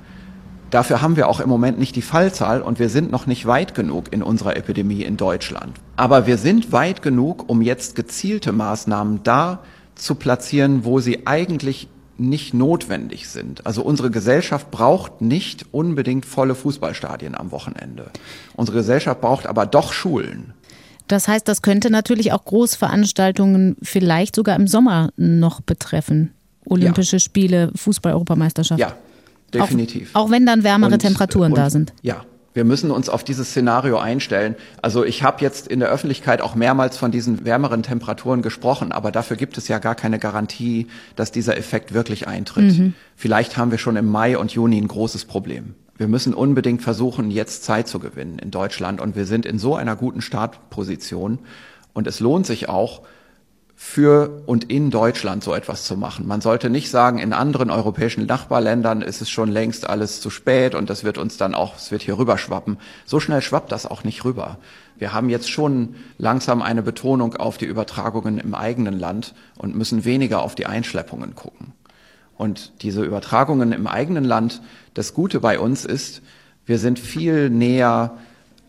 Dafür 0.70 1.00
haben 1.00 1.16
wir 1.16 1.28
auch 1.28 1.40
im 1.40 1.48
Moment 1.48 1.78
nicht 1.78 1.94
die 1.94 2.02
Fallzahl 2.02 2.60
und 2.60 2.78
wir 2.78 2.88
sind 2.88 3.10
noch 3.10 3.26
nicht 3.26 3.46
weit 3.46 3.74
genug 3.74 4.12
in 4.12 4.22
unserer 4.22 4.56
Epidemie 4.56 5.02
in 5.02 5.16
Deutschland. 5.16 5.76
Aber 5.96 6.26
wir 6.26 6.38
sind 6.38 6.72
weit 6.72 7.02
genug, 7.02 7.48
um 7.48 7.62
jetzt 7.62 7.94
gezielte 7.94 8.52
Maßnahmen 8.52 9.20
da 9.22 9.60
zu 9.94 10.16
platzieren, 10.16 10.84
wo 10.84 11.00
sie 11.00 11.26
eigentlich 11.26 11.88
nicht 12.18 12.54
notwendig 12.54 13.28
sind. 13.28 13.66
Also 13.66 13.82
unsere 13.82 14.10
Gesellschaft 14.10 14.70
braucht 14.70 15.20
nicht 15.20 15.66
unbedingt 15.72 16.26
volle 16.26 16.54
Fußballstadien 16.54 17.34
am 17.34 17.50
Wochenende. 17.52 18.10
Unsere 18.54 18.78
Gesellschaft 18.78 19.20
braucht 19.20 19.46
aber 19.46 19.66
doch 19.66 19.92
Schulen. 19.92 20.54
Das 21.08 21.28
heißt, 21.28 21.46
das 21.46 21.62
könnte 21.62 21.90
natürlich 21.90 22.32
auch 22.32 22.44
Großveranstaltungen 22.44 23.76
vielleicht 23.82 24.34
sogar 24.34 24.56
im 24.56 24.66
Sommer 24.66 25.10
noch 25.16 25.60
betreffen. 25.60 26.32
Olympische 26.64 27.16
ja. 27.16 27.20
Spiele, 27.20 27.70
Fußball-Europameisterschaft. 27.76 28.80
Ja, 28.80 28.96
definitiv. 29.52 30.10
Auch, 30.14 30.26
auch 30.26 30.30
wenn 30.30 30.46
dann 30.46 30.64
wärmere 30.64 30.94
und, 30.94 30.98
Temperaturen 30.98 31.52
und, 31.52 31.58
da 31.58 31.70
sind. 31.70 31.92
Ja, 32.02 32.24
wir 32.54 32.64
müssen 32.64 32.90
uns 32.90 33.08
auf 33.08 33.22
dieses 33.22 33.50
Szenario 33.50 33.98
einstellen. 33.98 34.54
Also 34.80 35.04
ich 35.04 35.22
habe 35.22 35.42
jetzt 35.42 35.68
in 35.68 35.80
der 35.80 35.90
Öffentlichkeit 35.90 36.40
auch 36.40 36.54
mehrmals 36.54 36.96
von 36.96 37.10
diesen 37.10 37.44
wärmeren 37.44 37.82
Temperaturen 37.82 38.42
gesprochen, 38.42 38.92
aber 38.92 39.12
dafür 39.12 39.36
gibt 39.36 39.58
es 39.58 39.68
ja 39.68 39.78
gar 39.78 39.94
keine 39.94 40.18
Garantie, 40.18 40.86
dass 41.16 41.32
dieser 41.32 41.56
Effekt 41.56 41.92
wirklich 41.92 42.26
eintritt. 42.26 42.78
Mhm. 42.78 42.94
Vielleicht 43.14 43.56
haben 43.56 43.70
wir 43.70 43.78
schon 43.78 43.96
im 43.96 44.06
Mai 44.10 44.38
und 44.38 44.52
Juni 44.52 44.78
ein 44.78 44.88
großes 44.88 45.26
Problem 45.26 45.74
wir 45.98 46.08
müssen 46.08 46.34
unbedingt 46.34 46.82
versuchen, 46.82 47.30
jetzt 47.30 47.64
Zeit 47.64 47.88
zu 47.88 47.98
gewinnen 47.98 48.38
in 48.38 48.50
Deutschland. 48.50 49.00
Und 49.00 49.16
wir 49.16 49.26
sind 49.26 49.46
in 49.46 49.58
so 49.58 49.74
einer 49.74 49.96
guten 49.96 50.20
Startposition. 50.20 51.38
Und 51.92 52.06
es 52.06 52.20
lohnt 52.20 52.46
sich 52.46 52.68
auch, 52.68 53.02
für 53.78 54.42
und 54.46 54.64
in 54.70 54.90
Deutschland 54.90 55.44
so 55.44 55.54
etwas 55.54 55.84
zu 55.84 55.98
machen. 55.98 56.26
Man 56.26 56.40
sollte 56.40 56.70
nicht 56.70 56.90
sagen, 56.90 57.18
in 57.18 57.34
anderen 57.34 57.70
europäischen 57.70 58.24
Nachbarländern 58.24 59.02
ist 59.02 59.20
es 59.20 59.28
schon 59.28 59.50
längst 59.50 59.86
alles 59.86 60.22
zu 60.22 60.30
spät 60.30 60.74
und 60.74 60.88
das 60.88 61.04
wird 61.04 61.18
uns 61.18 61.36
dann 61.36 61.54
auch, 61.54 61.76
es 61.76 61.90
wird 61.90 62.00
hier 62.00 62.16
rüberschwappen. 62.16 62.78
So 63.04 63.20
schnell 63.20 63.42
schwappt 63.42 63.70
das 63.70 63.84
auch 63.84 64.02
nicht 64.02 64.24
rüber. 64.24 64.56
Wir 64.98 65.12
haben 65.12 65.28
jetzt 65.28 65.50
schon 65.50 65.94
langsam 66.16 66.62
eine 66.62 66.82
Betonung 66.82 67.36
auf 67.36 67.58
die 67.58 67.66
Übertragungen 67.66 68.38
im 68.38 68.54
eigenen 68.54 68.98
Land 68.98 69.34
und 69.58 69.76
müssen 69.76 70.06
weniger 70.06 70.40
auf 70.40 70.54
die 70.54 70.64
Einschleppungen 70.64 71.34
gucken. 71.34 71.74
Und 72.38 72.82
diese 72.82 73.04
Übertragungen 73.04 73.72
im 73.72 73.86
eigenen 73.86 74.24
Land, 74.24 74.62
das 74.94 75.12
Gute 75.12 75.38
bei 75.38 75.58
uns 75.58 75.84
ist, 75.84 76.22
wir 76.64 76.78
sind 76.78 76.98
viel 76.98 77.50
näher 77.50 78.16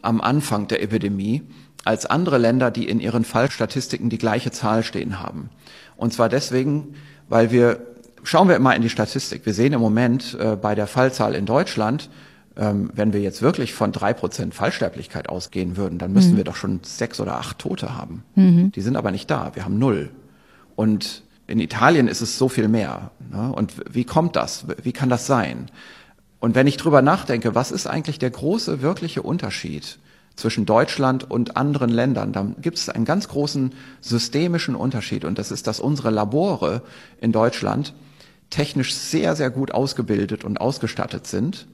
am 0.02 0.20
Anfang 0.20 0.67
der 0.67 0.84
Epidemie 0.84 1.43
als 1.88 2.06
andere 2.06 2.38
Länder, 2.38 2.69
die 2.69 2.88
in 2.88 3.00
ihren 3.00 3.23
Fallstatistiken 3.23 4.10
die 4.10 4.17
gleiche 4.17 4.52
Zahl 4.52 4.84
stehen 4.84 5.21
haben. 5.21 5.50
Und 5.95 6.13
zwar 6.13 6.28
deswegen, 6.28 6.95
weil 7.30 7.50
wir, 7.50 7.80
schauen 8.23 8.50
wir 8.50 8.58
immer 8.58 8.76
in 8.76 8.82
die 8.82 8.89
Statistik, 8.89 9.45
wir 9.45 9.54
sehen 9.54 9.71
im 9.71 9.80
Moment 9.80 10.38
äh, 10.39 10.58
bei 10.58 10.76
der 10.76 10.86
Fallzahl 10.86 11.34
in 11.34 11.45
Deutschland, 11.45 12.10
ähm, 12.58 12.91
wenn 12.93 13.13
wir 13.13 13.21
jetzt 13.21 13.41
wirklich 13.41 13.73
von 13.73 13.93
drei 13.93 14.13
Prozent 14.13 14.54
Fallsterblichkeit 14.54 15.30
ausgehen 15.30 15.78
würden, 15.78 15.97
dann 15.97 16.12
müssten 16.12 16.34
mhm. 16.34 16.38
wir 16.38 16.43
doch 16.43 16.58
schon 16.58 16.82
sechs 16.84 17.21
oder 17.21 17.38
acht 17.38 17.60
Tote 17.60 17.95
haben. 17.95 18.23
Mhm. 18.36 18.71
Die 18.73 18.82
sind 18.82 18.97
aber 18.97 19.12
nicht 19.12 19.32
da, 19.32 19.52
wir 19.54 19.63
haben 19.63 19.80
null. 19.80 20.10
Und 20.76 21.23
in 21.47 21.60
Italien 21.60 22.10
ist 22.10 22.19
es 22.19 22.38
so 22.38 22.50
viel 22.50 22.67
mehr. 22.67 23.12
Ne? 23.32 23.54
Und 23.54 23.73
wie 23.89 24.04
kommt 24.04 24.36
das? 24.36 24.65
Wie 24.84 24.91
kann 24.91 25.10
das 25.10 25.26
sein? 25.26 25.71
Und 26.39 26.54
wenn 26.54 26.67
ich 26.67 26.76
drüber 26.76 27.02
nachdenke, 27.02 27.56
was 27.56 27.71
ist 27.71 27.88
eigentlich 27.88 28.19
der 28.19 28.30
große, 28.30 28.82
wirkliche 28.82 29.21
Unterschied 29.21 29.97
zwischen 30.38 30.65
Deutschland 30.65 31.30
und 31.30 31.58
anderen 31.58 31.89
Ländern, 31.89 32.32
dann 32.32 32.56
gibt 32.62 32.78
es 32.78 32.88
einen 32.88 33.06
ganz 33.06 33.28
großen 33.28 33.73
systemischen 34.00 34.76
Unterschied. 34.76 35.26
Und 35.26 35.38
das 35.38 35.52
ist, 35.52 35.67
dass 35.67 35.82
unsere 35.82 36.12
Labore 36.12 36.84
in 37.19 37.34
Deutschland 37.34 37.93
technisch 38.50 38.95
sehr, 38.95 39.36
sehr 39.36 39.50
gut 39.50 39.71
ausgebildet 39.71 40.45
und 40.45 40.62
ausgestattet 40.62 41.28
sind, 41.28 41.67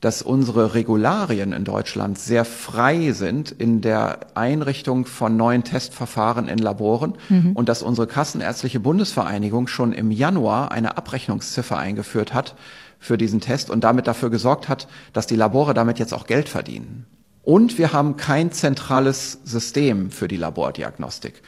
dass 0.00 0.20
unsere 0.20 0.74
Regularien 0.74 1.52
in 1.52 1.64
Deutschland 1.64 2.18
sehr 2.18 2.44
frei 2.44 3.12
sind 3.12 3.52
in 3.52 3.80
der 3.80 4.18
Einrichtung 4.34 5.06
von 5.06 5.36
neuen 5.36 5.62
Testverfahren 5.62 6.48
in 6.48 6.58
Laboren 6.58 7.14
mhm. 7.28 7.52
und 7.52 7.68
dass 7.68 7.84
unsere 7.84 8.08
Kassenärztliche 8.08 8.80
Bundesvereinigung 8.80 9.68
schon 9.68 9.92
im 9.92 10.10
Januar 10.10 10.72
eine 10.72 10.96
Abrechnungsziffer 10.96 11.78
eingeführt 11.78 12.34
hat 12.34 12.56
für 12.98 13.16
diesen 13.16 13.40
Test 13.40 13.70
und 13.70 13.84
damit 13.84 14.08
dafür 14.08 14.28
gesorgt 14.28 14.68
hat, 14.68 14.88
dass 15.12 15.28
die 15.28 15.36
Labore 15.36 15.72
damit 15.72 16.00
jetzt 16.00 16.12
auch 16.12 16.26
Geld 16.26 16.48
verdienen. 16.48 17.06
Und 17.42 17.78
wir 17.78 17.92
haben 17.92 18.16
kein 18.16 18.52
zentrales 18.52 19.40
System 19.44 20.10
für 20.10 20.28
die 20.28 20.36
Labordiagnostik. 20.36 21.42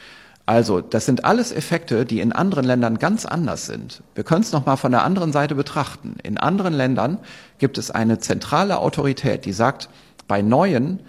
Also, 0.45 0.79
das 0.79 1.07
sind 1.07 1.25
alles 1.25 1.51
Effekte, 1.51 2.05
die 2.05 2.19
in 2.19 2.31
anderen 2.31 2.65
Ländern 2.65 2.99
ganz 2.99 3.25
anders 3.25 3.65
sind. 3.65 4.03
Wir 4.13 4.23
können 4.23 4.43
es 4.43 4.51
nochmal 4.51 4.77
von 4.77 4.91
der 4.91 5.03
anderen 5.03 5.31
Seite 5.31 5.55
betrachten. 5.55 6.17
In 6.21 6.37
anderen 6.37 6.73
Ländern 6.73 7.17
gibt 7.57 7.79
es 7.79 7.89
eine 7.89 8.19
zentrale 8.19 8.77
Autorität, 8.77 9.45
die 9.45 9.53
sagt, 9.53 9.89
bei 10.27 10.43
neuen 10.43 10.99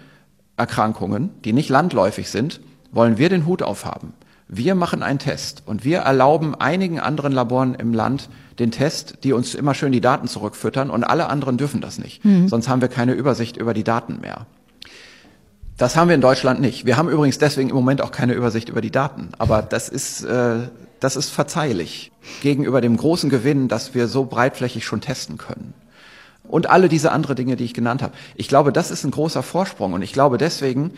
Erkrankungen, 0.55 1.29
die 1.43 1.53
nicht 1.53 1.69
landläufig 1.69 2.31
sind, 2.31 2.61
wollen 2.91 3.19
wir 3.19 3.29
den 3.29 3.45
Hut 3.45 3.61
aufhaben. 3.61 4.13
Wir 4.47 4.75
machen 4.75 5.03
einen 5.03 5.19
Test 5.19 5.63
und 5.65 5.83
wir 5.83 5.99
erlauben 5.99 6.55
einigen 6.55 6.99
anderen 6.99 7.33
Laboren 7.33 7.75
im 7.75 7.93
Land 7.93 8.29
den 8.59 8.71
Test, 8.71 9.19
die 9.23 9.33
uns 9.33 9.53
immer 9.53 9.73
schön 9.73 9.91
die 9.91 10.01
Daten 10.01 10.27
zurückfüttern 10.27 10.89
und 10.89 11.03
alle 11.03 11.29
anderen 11.29 11.57
dürfen 11.57 11.81
das 11.81 11.99
nicht. 11.99 12.23
Mhm. 12.23 12.47
Sonst 12.47 12.69
haben 12.69 12.81
wir 12.81 12.87
keine 12.87 13.13
Übersicht 13.13 13.57
über 13.57 13.73
die 13.73 13.83
Daten 13.83 14.19
mehr. 14.21 14.47
Das 15.77 15.95
haben 15.95 16.07
wir 16.07 16.15
in 16.15 16.21
Deutschland 16.21 16.59
nicht. 16.59 16.85
Wir 16.85 16.97
haben 16.97 17.07
übrigens 17.07 17.37
deswegen 17.37 17.69
im 17.69 17.75
Moment 17.75 18.01
auch 18.01 18.11
keine 18.11 18.33
Übersicht 18.33 18.67
über 18.67 18.81
die 18.81 18.89
Daten. 18.89 19.29
Aber 19.37 19.61
das 19.61 19.89
ist, 19.89 20.23
äh, 20.23 20.69
das 20.99 21.15
ist 21.15 21.29
verzeihlich 21.29 22.11
gegenüber 22.41 22.81
dem 22.81 22.97
großen 22.97 23.29
Gewinn, 23.29 23.67
dass 23.67 23.93
wir 23.93 24.07
so 24.07 24.25
breitflächig 24.25 24.85
schon 24.85 25.01
testen 25.01 25.37
können. 25.37 25.75
Und 26.47 26.67
alle 26.69 26.89
diese 26.89 27.11
andere 27.11 27.35
Dinge, 27.35 27.57
die 27.57 27.63
ich 27.63 27.75
genannt 27.75 28.01
habe. 28.01 28.13
Ich 28.35 28.47
glaube, 28.47 28.73
das 28.73 28.89
ist 28.89 29.03
ein 29.03 29.11
großer 29.11 29.43
Vorsprung. 29.43 29.93
Und 29.93 30.01
ich 30.01 30.13
glaube, 30.13 30.39
deswegen 30.39 30.93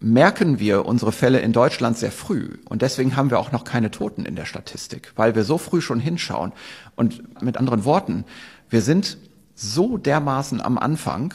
merken 0.00 0.58
wir 0.58 0.86
unsere 0.86 1.12
Fälle 1.12 1.40
in 1.40 1.52
Deutschland 1.52 1.98
sehr 1.98 2.12
früh. 2.12 2.56
Und 2.70 2.80
deswegen 2.80 3.16
haben 3.16 3.30
wir 3.30 3.38
auch 3.38 3.52
noch 3.52 3.64
keine 3.64 3.90
Toten 3.90 4.24
in 4.24 4.34
der 4.34 4.46
Statistik, 4.46 5.12
weil 5.16 5.34
wir 5.34 5.44
so 5.44 5.58
früh 5.58 5.82
schon 5.82 6.00
hinschauen. 6.00 6.52
Und 6.94 7.42
mit 7.42 7.58
anderen 7.58 7.84
Worten, 7.84 8.24
wir 8.70 8.80
sind 8.80 9.18
so 9.54 9.98
dermaßen 9.98 10.62
am 10.62 10.78
Anfang, 10.78 11.34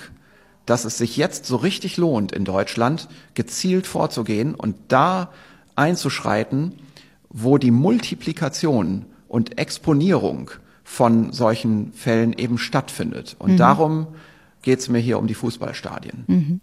dass 0.72 0.86
es 0.86 0.98
sich 0.98 1.18
jetzt 1.18 1.46
so 1.46 1.58
richtig 1.58 1.98
lohnt, 1.98 2.32
in 2.32 2.46
Deutschland 2.46 3.10
gezielt 3.34 3.86
vorzugehen 3.86 4.56
und 4.56 4.78
da 4.88 5.30
einzuschreiten, 5.76 6.76
wo 7.28 7.58
die 7.58 7.72
Multiplikation 7.72 9.06
und 9.28 9.58
Exponierung 9.58 10.52
von 10.86 11.34
solchen 11.34 11.92
Fällen 11.92 12.32
eben 12.32 12.58
stattfindet. 12.58 13.36
Und 13.38 13.52
mhm. 13.52 13.58
darum 13.58 14.08
geht 14.62 14.80
es 14.80 14.88
mir 14.88 15.00
hier 15.00 15.20
um 15.20 15.28
die 15.28 15.34
Fußballstadien. 15.34 16.24
Mhm. 16.28 16.62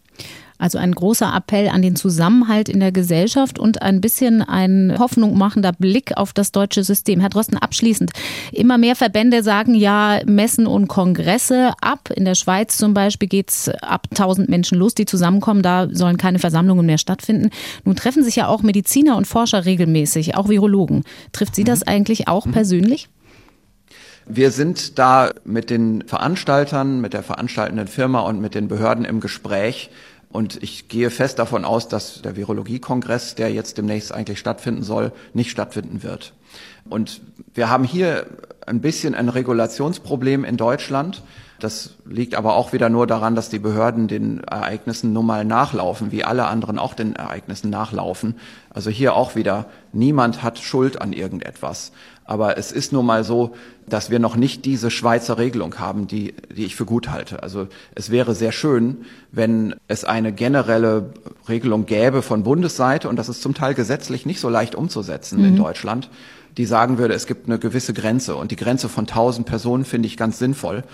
Also 0.58 0.78
ein 0.78 0.92
großer 0.92 1.32
Appell 1.34 1.68
an 1.68 1.82
den 1.82 1.94
Zusammenhalt 1.94 2.68
in 2.68 2.80
der 2.80 2.90
Gesellschaft 2.90 3.58
und 3.58 3.80
ein 3.80 4.00
bisschen 4.00 4.42
ein 4.42 4.96
hoffnungmachender 4.98 5.72
Blick 5.72 6.16
auf 6.16 6.32
das 6.32 6.50
deutsche 6.50 6.82
System. 6.82 7.20
Herr 7.20 7.28
Drosten, 7.28 7.56
abschließend. 7.56 8.10
Immer 8.52 8.76
mehr 8.76 8.96
Verbände 8.96 9.42
sagen 9.44 9.74
ja 9.74 10.20
Messen 10.26 10.66
und 10.66 10.88
Kongresse 10.88 11.72
ab. 11.80 12.10
In 12.14 12.24
der 12.24 12.34
Schweiz 12.34 12.76
zum 12.76 12.92
Beispiel 12.92 13.28
geht 13.28 13.50
es 13.50 13.68
ab 13.68 14.08
1000 14.10 14.48
Menschen 14.48 14.78
los, 14.78 14.94
die 14.94 15.06
zusammenkommen. 15.06 15.62
Da 15.62 15.88
sollen 15.92 16.16
keine 16.16 16.40
Versammlungen 16.40 16.86
mehr 16.86 16.98
stattfinden. 16.98 17.50
Nun 17.84 17.94
treffen 17.94 18.24
sich 18.24 18.36
ja 18.36 18.48
auch 18.48 18.62
Mediziner 18.62 19.16
und 19.16 19.26
Forscher 19.26 19.64
regelmäßig, 19.64 20.36
auch 20.36 20.48
Virologen. 20.48 21.04
Trifft 21.32 21.54
Sie 21.54 21.64
das 21.64 21.80
mhm. 21.80 21.88
eigentlich 21.88 22.28
auch 22.28 22.46
mhm. 22.46 22.52
persönlich? 22.52 23.08
Wir 24.30 24.50
sind 24.50 24.98
da 24.98 25.30
mit 25.44 25.70
den 25.70 26.04
Veranstaltern, 26.06 27.00
mit 27.00 27.14
der 27.14 27.22
veranstaltenden 27.22 27.86
Firma 27.86 28.20
und 28.20 28.42
mit 28.42 28.54
den 28.54 28.68
Behörden 28.68 29.06
im 29.06 29.20
Gespräch, 29.20 29.88
und 30.30 30.62
ich 30.62 30.88
gehe 30.88 31.10
fest 31.10 31.38
davon 31.38 31.64
aus, 31.64 31.88
dass 31.88 32.20
der 32.20 32.36
Virologiekongress, 32.36 33.34
der 33.34 33.50
jetzt 33.50 33.78
demnächst 33.78 34.12
eigentlich 34.12 34.38
stattfinden 34.38 34.82
soll, 34.82 35.12
nicht 35.32 35.50
stattfinden 35.50 36.02
wird. 36.02 36.34
Und 36.88 37.20
wir 37.54 37.70
haben 37.70 37.84
hier 37.84 38.26
ein 38.66 38.80
bisschen 38.80 39.14
ein 39.14 39.28
Regulationsproblem 39.28 40.44
in 40.44 40.56
Deutschland. 40.56 41.22
Das 41.60 41.96
liegt 42.04 42.34
aber 42.34 42.54
auch 42.54 42.72
wieder 42.72 42.88
nur 42.88 43.06
daran, 43.06 43.34
dass 43.34 43.48
die 43.48 43.58
Behörden 43.58 44.06
den 44.06 44.44
Ereignissen 44.44 45.12
nun 45.12 45.26
mal 45.26 45.44
nachlaufen, 45.44 46.12
wie 46.12 46.24
alle 46.24 46.46
anderen 46.46 46.78
auch 46.78 46.94
den 46.94 47.16
Ereignissen 47.16 47.70
nachlaufen. 47.70 48.36
Also 48.70 48.90
hier 48.90 49.14
auch 49.14 49.34
wieder, 49.34 49.66
niemand 49.92 50.42
hat 50.42 50.58
Schuld 50.58 51.00
an 51.00 51.12
irgendetwas. 51.12 51.90
Aber 52.28 52.58
es 52.58 52.72
ist 52.72 52.92
nun 52.92 53.06
mal 53.06 53.24
so, 53.24 53.54
dass 53.86 54.10
wir 54.10 54.18
noch 54.18 54.36
nicht 54.36 54.66
diese 54.66 54.90
Schweizer 54.90 55.38
Regelung 55.38 55.78
haben, 55.78 56.06
die, 56.06 56.34
die 56.54 56.66
ich 56.66 56.76
für 56.76 56.84
gut 56.84 57.08
halte. 57.08 57.42
Also 57.42 57.68
es 57.94 58.10
wäre 58.10 58.34
sehr 58.34 58.52
schön, 58.52 58.98
wenn 59.32 59.74
es 59.88 60.04
eine 60.04 60.30
generelle 60.30 61.14
Regelung 61.48 61.86
gäbe 61.86 62.20
von 62.20 62.42
Bundesseite, 62.42 63.08
und 63.08 63.16
das 63.16 63.30
ist 63.30 63.40
zum 63.40 63.54
Teil 63.54 63.72
gesetzlich 63.72 64.26
nicht 64.26 64.40
so 64.40 64.50
leicht 64.50 64.74
umzusetzen 64.74 65.38
mhm. 65.38 65.46
in 65.46 65.56
Deutschland, 65.56 66.10
die 66.58 66.66
sagen 66.66 66.98
würde, 66.98 67.14
es 67.14 67.26
gibt 67.26 67.48
eine 67.48 67.58
gewisse 67.58 67.94
Grenze. 67.94 68.36
Und 68.36 68.50
die 68.50 68.56
Grenze 68.56 68.90
von 68.90 69.06
1000 69.06 69.46
Personen 69.46 69.86
finde 69.86 70.06
ich 70.06 70.18
ganz 70.18 70.38
sinnvoll 70.38 70.84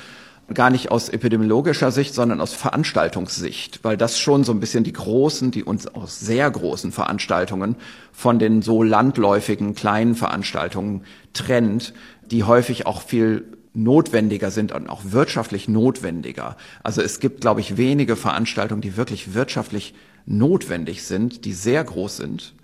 gar 0.53 0.71
nicht 0.71 0.91
aus 0.91 1.09
epidemiologischer 1.09 1.91
Sicht, 1.91 2.15
sondern 2.15 2.41
aus 2.41 2.53
Veranstaltungssicht, 2.53 3.81
weil 3.83 3.97
das 3.97 4.19
schon 4.19 4.45
so 4.45 4.53
ein 4.53 4.61
bisschen 4.61 4.85
die 4.85 4.93
großen, 4.93 5.51
die 5.51 5.65
uns 5.65 5.87
aus 5.87 6.21
sehr 6.21 6.51
großen 6.51 6.93
Veranstaltungen 6.93 7.77
von 8.13 8.39
den 8.39 8.61
so 8.61 8.83
landläufigen 8.83 9.75
kleinen 9.75 10.15
Veranstaltungen 10.15 11.05
trennt, 11.33 11.95
die 12.31 12.45
häufig 12.45 12.87
auch 12.87 13.01
viel 13.01 13.45
notwendiger 13.73 14.51
sind 14.51 14.73
und 14.73 14.89
auch 14.89 15.03
wirtschaftlich 15.05 15.69
notwendiger. 15.69 16.57
Also 16.83 17.03
es 17.03 17.21
gibt, 17.21 17.41
glaube 17.41 17.61
ich, 17.61 17.77
wenige 17.77 18.15
Veranstaltungen, 18.15 18.83
die 18.83 18.97
wirklich 18.97 19.35
wirtschaftlich 19.35 19.95
notwendig 20.27 21.05
sind, 21.05 21.45
die 21.45 21.53
sehr 21.53 21.83
groß 21.83 22.19
sind. 22.19 22.55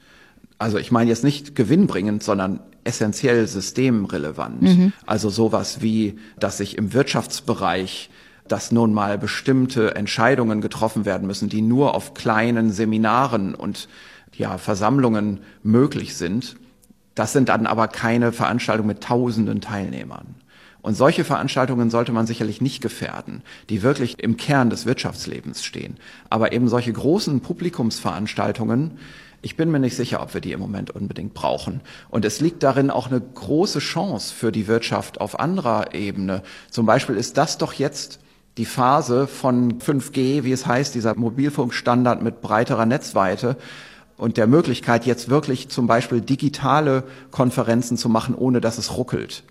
Also 0.59 0.79
ich 0.79 0.93
meine 0.93 1.11
jetzt 1.11 1.25
nicht 1.25 1.57
gewinnbringend, 1.57 2.23
sondern 2.23 2.61
essentiell 2.85 3.47
systemrelevant. 3.47 4.63
Mhm. 4.63 4.93
Also 5.07 5.31
sowas 5.31 5.83
wie, 5.83 6.19
dass 6.39 6.59
sich 6.59 6.79
im 6.79 6.93
Wirtschaftsbereich 6.93 8.11
dass 8.51 8.73
nun 8.73 8.93
mal 8.93 9.17
bestimmte 9.17 9.95
Entscheidungen 9.95 10.61
getroffen 10.61 11.05
werden 11.05 11.27
müssen, 11.27 11.49
die 11.49 11.63
nur 11.63 11.95
auf 11.95 12.15
kleinen 12.15 12.73
Seminaren 12.73 13.55
und 13.55 13.89
ja, 14.37 14.59
Versammlungen 14.59 15.41
möglich 15.63 16.17
sind. 16.17 16.57
Das 17.15 17.33
sind 17.33 17.49
dann 17.49 17.67
aber 17.67 17.89
keine 17.89 18.33
Veranstaltungen 18.33 18.89
mit 18.89 19.03
tausenden 19.03 19.61
Teilnehmern. 19.61 20.35
Und 20.83 20.95
solche 20.95 21.25
Veranstaltungen 21.25 21.91
sollte 21.91 22.13
man 22.13 22.27
sicherlich 22.27 22.61
nicht 22.61 22.81
gefährden, 22.81 23.43
die 23.69 23.83
wirklich 23.83 24.19
im 24.19 24.37
Kern 24.37 24.71
des 24.71 24.87
Wirtschaftslebens 24.87 25.63
stehen. 25.63 25.99
Aber 26.31 26.53
eben 26.53 26.69
solche 26.69 26.93
großen 26.93 27.41
Publikumsveranstaltungen, 27.41 28.93
ich 29.43 29.57
bin 29.57 29.71
mir 29.71 29.79
nicht 29.79 29.97
sicher, 29.97 30.23
ob 30.23 30.35
wir 30.35 30.41
die 30.41 30.53
im 30.53 30.61
Moment 30.61 30.91
unbedingt 30.91 31.33
brauchen. 31.33 31.81
Und 32.11 32.25
es 32.25 32.41
liegt 32.41 32.63
darin 32.63 32.91
auch 32.91 33.07
eine 33.07 33.21
große 33.21 33.79
Chance 33.79 34.35
für 34.35 34.53
die 34.53 34.67
Wirtschaft 34.67 35.21
auf 35.21 35.41
anderer 35.41 35.95
Ebene. 35.95 36.43
Zum 36.71 36.85
Beispiel 36.85 37.17
ist 37.17 37.39
das 37.39 37.57
doch 37.57 37.73
jetzt 37.73 38.21
die 38.59 38.67
Phase 38.67 39.27
von 39.27 39.79
5G, 39.79 40.45
wie 40.45 40.53
es 40.53 40.67
heißt, 40.67 40.95
dieser 40.95 41.15
Mobilfunkstandard 41.15 42.23
mit 42.23 42.43
breiterer 42.43 42.85
Netzweite 42.85 43.57
und 44.19 44.37
der 44.37 44.47
Möglichkeit, 44.47 45.07
jetzt 45.07 45.31
wirklich 45.31 45.71
zum 45.71 45.87
Beispiel 45.87 46.21
digitale 46.21 47.05
Konferenzen 47.31 47.97
zu 47.97 48.11
machen, 48.11 48.35
ohne 48.35 48.61
dass 48.61 48.77
es 48.77 48.97
ruckelt. 48.97 49.45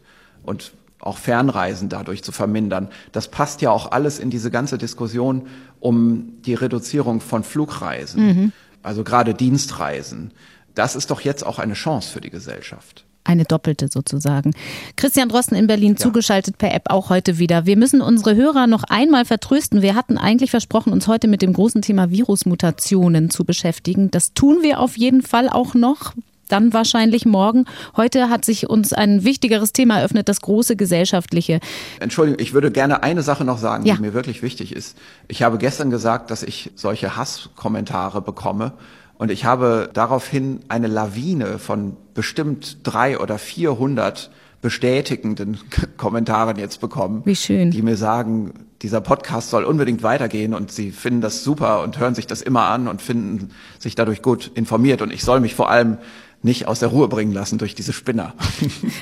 Und 0.43 0.73
auch 0.99 1.17
Fernreisen 1.17 1.89
dadurch 1.89 2.23
zu 2.23 2.32
vermindern. 2.32 2.89
Das 3.13 3.30
passt 3.30 3.62
ja 3.62 3.71
auch 3.71 3.91
alles 3.91 4.19
in 4.19 4.30
diese 4.30 4.52
ganze 4.52 4.78
Diskussion 4.78 5.47
um 5.80 6.34
die 6.45 6.54
Reduzierung 6.54 7.21
von 7.21 7.43
Flugreisen. 7.43 8.25
Mhm 8.25 8.54
also 8.84 9.04
gerade 9.04 9.34
Dienstreisen, 9.34 10.32
das 10.76 10.96
ist 10.96 11.12
doch 11.12 11.22
jetzt 11.22 11.46
auch 11.46 11.60
eine 11.60 11.74
Chance 11.74 12.12
für 12.12 12.22
die 12.22 12.30
Gesellschaft. 12.30 13.06
Eine 13.26 13.44
doppelte 13.44 13.89
sozusagen. 13.89 14.54
Christian 14.96 15.30
Drosten 15.30 15.56
in 15.56 15.68
Berlin 15.68 15.92
ja. 15.92 15.98
zugeschaltet 15.98 16.58
per 16.58 16.74
App 16.74 16.89
auch 16.89 17.10
heute 17.10 17.38
wieder. 17.38 17.65
Wir 17.65 17.78
müssen 17.78 18.02
unsere 18.02 18.36
Hörer 18.36 18.65
noch 18.65 18.84
einmal 18.86 19.26
vertrösten. 19.26 19.82
Wir 19.82 19.94
hatten 19.94 20.18
eigentlich 20.18 20.52
versprochen, 20.52 20.94
uns 20.94 21.08
heute 21.08 21.28
mit 21.28 21.42
dem 21.42 21.54
großen 21.54 21.82
Thema 21.82 22.10
Virusmutationen 22.10 23.30
zu 23.30 23.46
beschäftigen. 23.46 24.10
Das 24.10 24.34
tun 24.34 24.60
wir 24.62 24.80
auf 24.80 24.98
jeden 24.98 25.22
Fall 25.22 25.50
auch 25.50 25.76
noch 25.76 26.13
dann 26.52 26.74
wahrscheinlich 26.74 27.26
morgen. 27.26 27.66
Heute 27.96 28.30
hat 28.30 28.44
sich 28.44 28.70
uns 28.70 28.94
ein 28.94 29.24
wichtigeres 29.24 29.74
Thema 29.74 30.00
eröffnet, 30.00 30.28
das 30.28 30.42
große 30.42 30.76
gesellschaftliche. 30.76 31.60
Entschuldigung, 32.00 32.40
ich 32.40 32.54
würde 32.54 32.72
gerne 32.72 33.04
eine 33.04 33.24
Sache 33.24 33.46
noch 33.46 33.58
sagen, 33.58 33.86
ja. 33.86 33.96
die 33.96 34.02
mir 34.02 34.14
wirklich 34.14 34.42
wichtig 34.42 34.76
ist. 34.76 34.98
Ich 35.28 35.44
habe 35.44 35.58
gestern 35.58 35.90
gesagt, 35.90 36.32
dass 36.32 36.44
ich 36.44 36.72
solche 36.76 37.16
Hasskommentare 37.16 38.22
bekomme. 38.22 38.73
Und 39.17 39.32
ich 39.32 39.44
habe 39.44 39.90
daraufhin 39.94 40.62
eine 40.69 40.88
Lawine 40.88 41.60
von 41.60 41.98
bestimmt 42.13 42.78
drei 42.84 43.19
oder 43.19 43.38
vierhundert 43.38 44.32
bestätigenden 44.62 45.60
Kommentaren 45.98 46.58
jetzt 46.58 46.82
bekommen. 46.82 47.21
Wie 47.26 47.36
schön. 47.36 47.71
Die 47.71 47.82
mir 47.82 47.98
sagen, 47.98 48.54
dieser 48.82 49.02
Podcast 49.02 49.50
soll 49.50 49.65
unbedingt 49.65 50.04
weitergehen 50.04 50.54
und 50.54 50.71
sie 50.71 50.92
finden 50.92 51.21
das 51.21 51.44
super 51.44 51.84
und 51.84 52.00
hören 52.00 52.15
sich 52.15 52.28
das 52.28 52.42
immer 52.42 52.65
an 52.65 52.88
und 52.88 53.02
finden 53.02 53.52
sich 53.78 53.96
dadurch 53.96 54.21
gut 54.21 54.52
informiert. 54.56 55.02
Und 55.02 55.12
ich 55.12 55.23
soll 55.23 55.40
mich 55.42 55.56
vor 55.56 55.69
allem 55.69 55.98
nicht 56.42 56.67
aus 56.67 56.79
der 56.79 56.90
Ruhe 56.90 57.08
bringen 57.08 57.33
lassen 57.33 57.58
durch 57.58 57.75
diese 57.75 57.94
Spinner. 57.94 58.33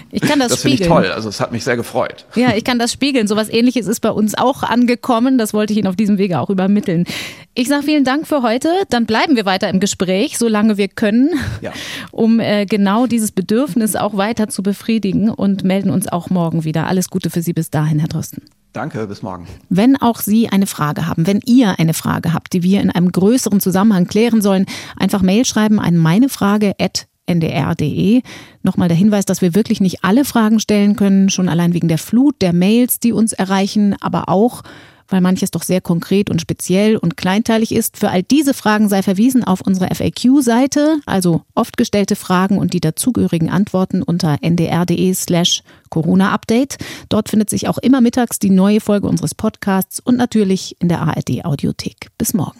Ich 0.10 0.22
kann 0.22 0.40
das, 0.40 0.50
das 0.50 0.60
spiegeln. 0.62 0.80
Das 0.80 0.88
finde 0.88 1.04
ich 1.04 1.08
toll. 1.08 1.16
Also 1.16 1.30
es 1.30 1.40
hat 1.40 1.52
mich 1.52 1.64
sehr 1.64 1.76
gefreut. 1.76 2.26
Ja, 2.36 2.56
ich 2.56 2.64
kann 2.64 2.80
das 2.80 2.92
spiegeln. 2.92 3.28
Sowas 3.28 3.50
ähnliches 3.50 3.88
ist 3.88 4.00
bei 4.00 4.10
uns 4.10 4.36
auch 4.36 4.64
angekommen. 4.64 5.38
Das 5.38 5.54
wollte 5.54 5.74
ich 5.74 5.80
Ihnen 5.80 5.88
auf 5.88 5.96
diesem 5.96 6.18
Wege 6.18 6.40
auch 6.40 6.50
übermitteln. 6.50 7.06
Ich 7.54 7.68
sage 7.68 7.84
vielen 7.84 8.04
Dank 8.04 8.28
für 8.28 8.42
heute. 8.42 8.70
Dann 8.90 9.06
bleiben 9.06 9.36
wir 9.36 9.46
weiter 9.46 9.70
im 9.70 9.80
Gespräch, 9.80 10.38
solange 10.38 10.78
wir 10.78 10.88
können, 10.88 11.30
ja. 11.62 11.72
um 12.12 12.40
äh, 12.40 12.66
genau 12.66 13.06
dieses 13.06 13.32
Bedürfnis 13.32 13.96
auch 13.96 14.18
weiter 14.18 14.48
zu 14.48 14.64
befriedigen 14.64 15.30
und 15.30 15.64
melden 15.64 15.90
uns 15.92 16.08
auch 16.08 16.30
morgen 16.30 16.64
wieder. 16.64 16.88
Alles 16.88 17.10
Gute 17.10 17.30
für 17.30 17.42
Sie 17.42 17.54
bis 17.54 17.70
dahin, 17.70 18.00
Herr 18.00 18.10
Drosten. 18.10 18.44
Danke, 18.74 19.06
bis 19.08 19.22
morgen. 19.22 19.48
Wenn 19.70 19.96
auch 19.98 20.20
Sie 20.20 20.50
eine 20.50 20.68
Frage 20.68 21.06
haben, 21.06 21.28
wenn 21.28 21.42
ihr 21.46 21.80
eine 21.80 21.94
Frage 21.94 22.34
habt, 22.34 22.54
die 22.54 22.64
wir 22.64 22.82
in 22.82 22.92
einem 22.92 23.12
größeren 23.12 23.60
Zusammenhang 23.60 24.08
klären 24.08 24.42
sollen, 24.42 24.66
einfach 24.98 25.22
Mail 25.22 25.46
schreiben 25.46 25.80
an 25.80 25.98
meinefrage@ 25.98 26.74
ndr.de. 27.28 28.22
Nochmal 28.64 28.88
der 28.88 28.98
Hinweis, 28.98 29.26
dass 29.26 29.42
wir 29.42 29.56
wirklich 29.56 29.82
nicht 29.82 30.04
alle 30.04 30.26
Fragen 30.26 30.60
stellen 30.60 30.96
können, 30.96 31.30
schon 31.30 31.50
allein 31.50 31.74
wegen 31.74 31.88
der 31.88 31.98
Flut 31.98 32.42
der 32.42 32.54
Mails, 32.54 33.00
die 33.00 33.12
uns 33.12 33.34
erreichen, 33.34 33.96
aber 34.00 34.30
auch, 34.30 34.64
weil 35.10 35.22
manches 35.22 35.52
doch 35.52 35.64
sehr 35.64 35.82
konkret 35.82 36.30
und 36.30 36.42
speziell 36.42 36.98
und 36.98 37.18
kleinteilig 37.18 37.74
ist. 37.74 37.98
Für 37.98 38.10
all 38.10 38.24
diese 38.24 38.54
Fragen 38.54 38.90
sei 38.90 39.04
verwiesen 39.04 39.44
auf 39.44 39.62
unsere 39.62 39.94
FAQ-Seite, 39.94 41.00
also 41.06 41.44
oft 41.56 41.78
gestellte 41.78 42.16
Fragen 42.16 42.58
und 42.58 42.74
die 42.74 42.82
dazugehörigen 42.82 43.50
Antworten 43.50 44.04
unter 44.04 44.38
ndr.de 44.42 45.14
slash 45.14 45.64
Corona-Update. 45.90 46.78
Dort 47.10 47.30
findet 47.30 47.50
sich 47.50 47.68
auch 47.68 47.78
immer 47.78 48.02
mittags 48.02 48.40
die 48.40 48.50
neue 48.50 48.82
Folge 48.82 49.08
unseres 49.08 49.34
Podcasts 49.34 50.00
und 50.00 50.18
natürlich 50.18 50.76
in 50.80 50.90
der 50.90 51.02
ARD-Audiothek. 51.02 52.10
Bis 52.18 52.34
morgen. 52.34 52.60